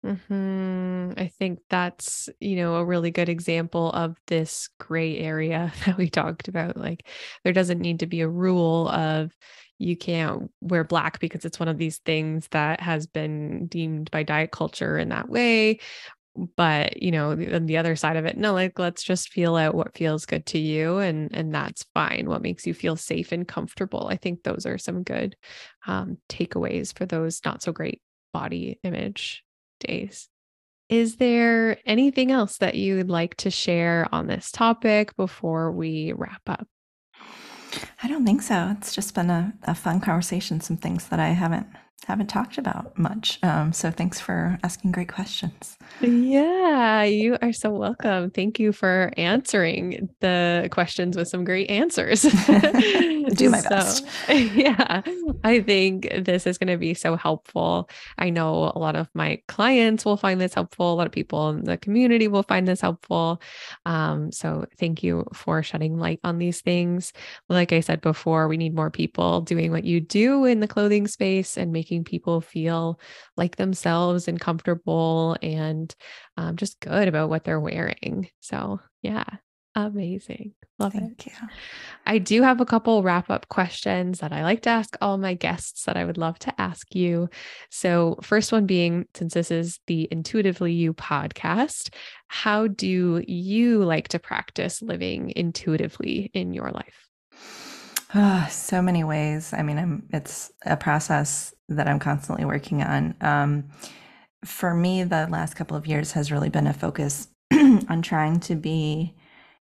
[0.05, 5.97] hmm I think that's, you know, a really good example of this gray area that
[5.97, 6.77] we talked about.
[6.77, 7.09] Like,
[7.43, 9.33] there doesn't need to be a rule of,
[9.81, 14.25] you can't wear black because it's one of these things that has been deemed by
[14.25, 15.79] diet culture in that way
[16.57, 19.75] but you know the, the other side of it no like let's just feel out
[19.75, 22.29] what feels good to you and and that's fine.
[22.29, 25.37] What makes you feel safe and comfortable i think those are some good
[25.87, 28.01] um, takeaways for those not so great
[28.33, 29.45] body image
[29.81, 30.29] days.
[30.89, 36.43] Is there anything else that you'd like to share on this topic before we wrap
[36.47, 36.67] up?
[38.03, 38.75] I don't think so.
[38.79, 41.67] It's just been a, a fun conversation, some things that I haven't
[42.07, 43.39] haven't talked about much.
[43.43, 45.77] Um, so thanks for asking great questions.
[46.01, 48.31] Yeah, you are so welcome.
[48.31, 52.23] Thank you for answering the questions with some great answers.
[53.35, 54.07] Do my so, best.
[54.29, 55.03] Yeah,
[55.45, 57.91] I think this is going to be so helpful.
[58.17, 60.93] I know a lot of my clients will find this helpful.
[60.93, 63.43] A lot of people in the community will find this helpful.
[63.85, 67.13] Um, so thank you for shedding light on these things.
[67.49, 71.07] Like I said before, we need more people doing what you do in the clothing
[71.07, 73.01] space and making people feel
[73.37, 75.95] like themselves and comfortable and
[76.37, 78.29] um, just good about what they're wearing.
[78.41, 79.25] So, yeah,
[79.75, 80.55] amazing.
[80.79, 81.01] Love it.
[81.01, 81.33] Thank it.
[81.33, 81.49] you.
[82.07, 85.35] I do have a couple wrap up questions that I like to ask all my
[85.35, 87.29] guests that I would love to ask you.
[87.71, 91.93] So, first one being since this is the Intuitively You podcast,
[92.29, 97.09] how do you like to practice living intuitively in your life?
[98.15, 99.53] Oh, so many ways.
[99.53, 103.15] I mean, I'm, it's a process that I'm constantly working on.
[103.21, 103.65] Um,
[104.45, 108.55] for me, the last couple of years has really been a focus on trying to
[108.55, 109.15] be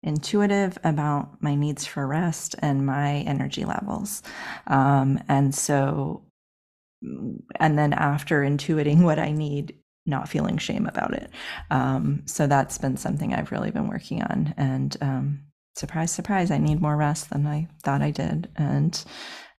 [0.03, 4.23] intuitive about my needs for rest and my energy levels.
[4.67, 6.23] Um, and so,
[7.03, 9.77] and then after intuiting what I need,
[10.07, 11.31] not feeling shame about it.
[11.71, 14.55] Um, so that's been something I've really been working on.
[14.57, 15.41] And um,
[15.77, 18.49] surprise, surprise, I need more rest than I thought I did.
[18.57, 19.03] And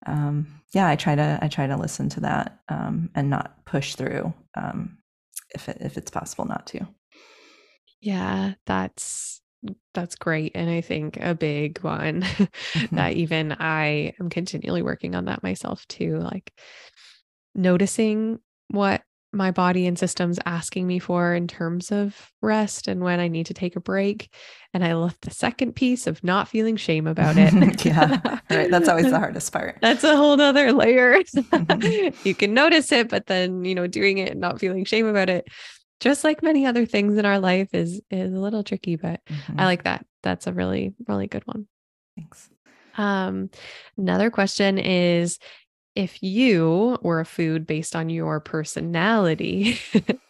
[0.05, 3.95] um, yeah, I try to I try to listen to that um, and not push
[3.95, 4.97] through um,
[5.53, 6.87] if it, if it's possible not to.
[8.01, 9.41] Yeah, that's
[9.93, 12.95] that's great and i think a big one mm-hmm.
[12.95, 16.51] that even i am continually working on that myself too like
[17.55, 18.39] noticing
[18.69, 19.03] what
[19.33, 23.47] my body and systems asking me for in terms of rest and when I need
[23.47, 24.29] to take a break.
[24.73, 27.85] And I left the second piece of not feeling shame about it.
[27.85, 28.39] yeah.
[28.49, 28.69] Right.
[28.69, 29.77] That's always the hardest part.
[29.81, 31.15] That's a whole other layer.
[31.23, 32.27] Mm-hmm.
[32.27, 35.29] you can notice it, but then, you know, doing it and not feeling shame about
[35.29, 35.47] it,
[35.99, 39.59] just like many other things in our life is is a little tricky, but mm-hmm.
[39.59, 40.05] I like that.
[40.21, 41.67] That's a really, really good one.
[42.15, 42.49] Thanks.
[42.97, 43.49] Um,
[43.97, 45.39] another question is
[45.95, 49.79] if you were a food based on your personality,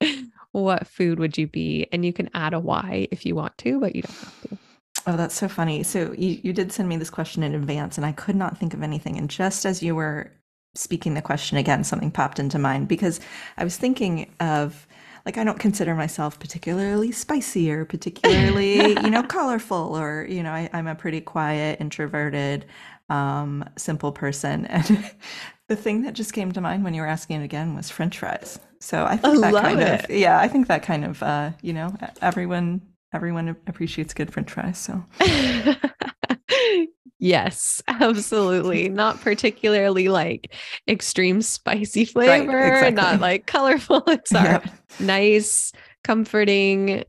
[0.51, 1.87] what food would you be?
[1.91, 4.57] And you can add a why if you want to, but you don't have to.
[5.05, 5.83] Oh, that's so funny.
[5.83, 8.73] So you, you did send me this question in advance, and I could not think
[8.73, 9.17] of anything.
[9.17, 10.31] And just as you were
[10.75, 13.19] speaking the question again, something popped into mind because
[13.57, 14.87] I was thinking of
[15.25, 20.51] like I don't consider myself particularly spicy or particularly, you know, colorful or, you know,
[20.51, 22.65] I, am a pretty quiet, introverted,
[23.09, 24.67] um, simple person.
[24.69, 25.11] And
[25.69, 28.19] the thing that just came to mind when you were asking it again was French
[28.19, 28.59] fries.
[28.81, 30.03] So I think I that kind it.
[30.03, 32.81] of yeah, I think that kind of uh, you know, everyone
[33.13, 34.77] everyone appreciates good French fries.
[34.77, 35.03] So
[37.23, 38.89] Yes, absolutely.
[38.89, 40.53] not particularly like
[40.89, 42.95] extreme spicy flavor, right, exactly.
[42.95, 44.03] not like colorful.
[44.07, 44.69] It's our yep.
[44.99, 45.71] nice,
[46.03, 47.05] comforting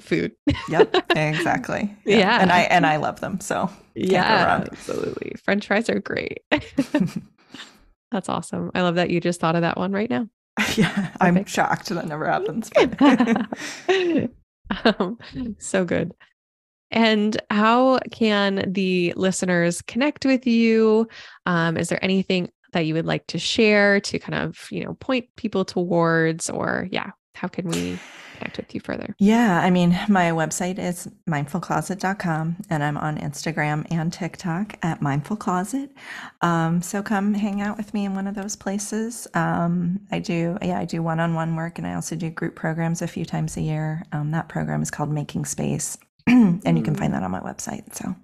[0.00, 0.32] food.
[0.68, 1.94] yep, exactly.
[2.04, 2.18] Yeah.
[2.18, 2.38] yeah.
[2.40, 3.40] And I and I love them.
[3.40, 5.34] So yeah, absolutely.
[5.42, 6.42] French fries are great.
[8.10, 8.70] That's awesome.
[8.74, 10.28] I love that you just thought of that one right now.
[10.76, 11.16] yeah, Perfect.
[11.20, 12.70] I'm shocked that never happens.
[14.84, 15.18] um,
[15.58, 16.12] so good.
[16.90, 21.08] And how can the listeners connect with you?
[21.46, 24.94] Um, is there anything that you would like to share to kind of, you know,
[24.94, 27.98] point people towards, or yeah, how can we
[28.42, 29.14] connect with you further?
[29.18, 35.90] Yeah, I mean, my website is mindfulcloset.com and I'm on Instagram and TikTok at mindfulcloset.
[36.40, 39.26] Um, so come hang out with me in one of those places.
[39.34, 43.06] Um, I do, yeah, I do one-on-one work and I also do group programs a
[43.06, 44.02] few times a year.
[44.12, 47.16] Um, that program is called Making Space and you can find mm.
[47.16, 47.94] that on my website.
[47.94, 48.14] So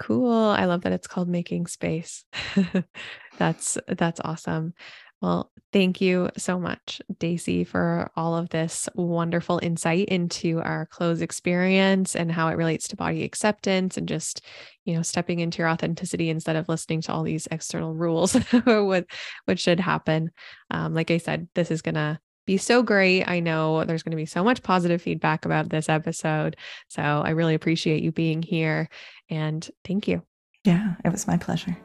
[0.00, 0.32] cool.
[0.32, 2.24] I love that it's called Making Space.
[3.38, 4.74] that's that's awesome.
[5.20, 11.20] Well, thank you so much, Dacy, for all of this wonderful insight into our clothes
[11.20, 14.40] experience and how it relates to body acceptance and just,
[14.84, 19.04] you know, stepping into your authenticity instead of listening to all these external rules what
[19.44, 20.30] what should happen.
[20.70, 23.24] Um, like I said, this is gonna be so great.
[23.28, 26.56] I know there's going to be so much positive feedback about this episode.
[26.88, 28.88] So I really appreciate you being here
[29.28, 30.22] and thank you.
[30.64, 31.76] Yeah, it was my pleasure.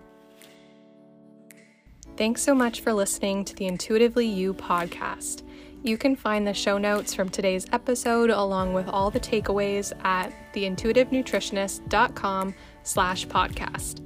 [2.18, 5.42] Thanks so much for listening to the Intuitively You podcast.
[5.84, 10.32] You can find the show notes from today's episode along with all the takeaways at
[10.54, 14.00] theintuitivenutritionist.com slash podcast.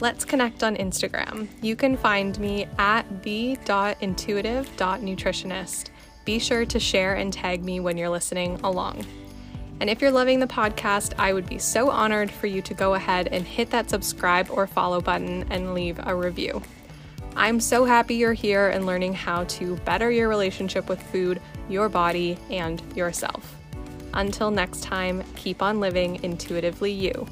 [0.00, 1.46] Let's connect on Instagram.
[1.62, 5.90] You can find me at the.intuitive.nutritionist.
[6.24, 9.06] Be sure to share and tag me when you're listening along.
[9.80, 12.94] And if you're loving the podcast, I would be so honored for you to go
[12.94, 16.62] ahead and hit that subscribe or follow button and leave a review.
[17.36, 21.88] I'm so happy you're here and learning how to better your relationship with food, your
[21.88, 23.56] body, and yourself.
[24.14, 27.26] Until next time, keep on living intuitively you.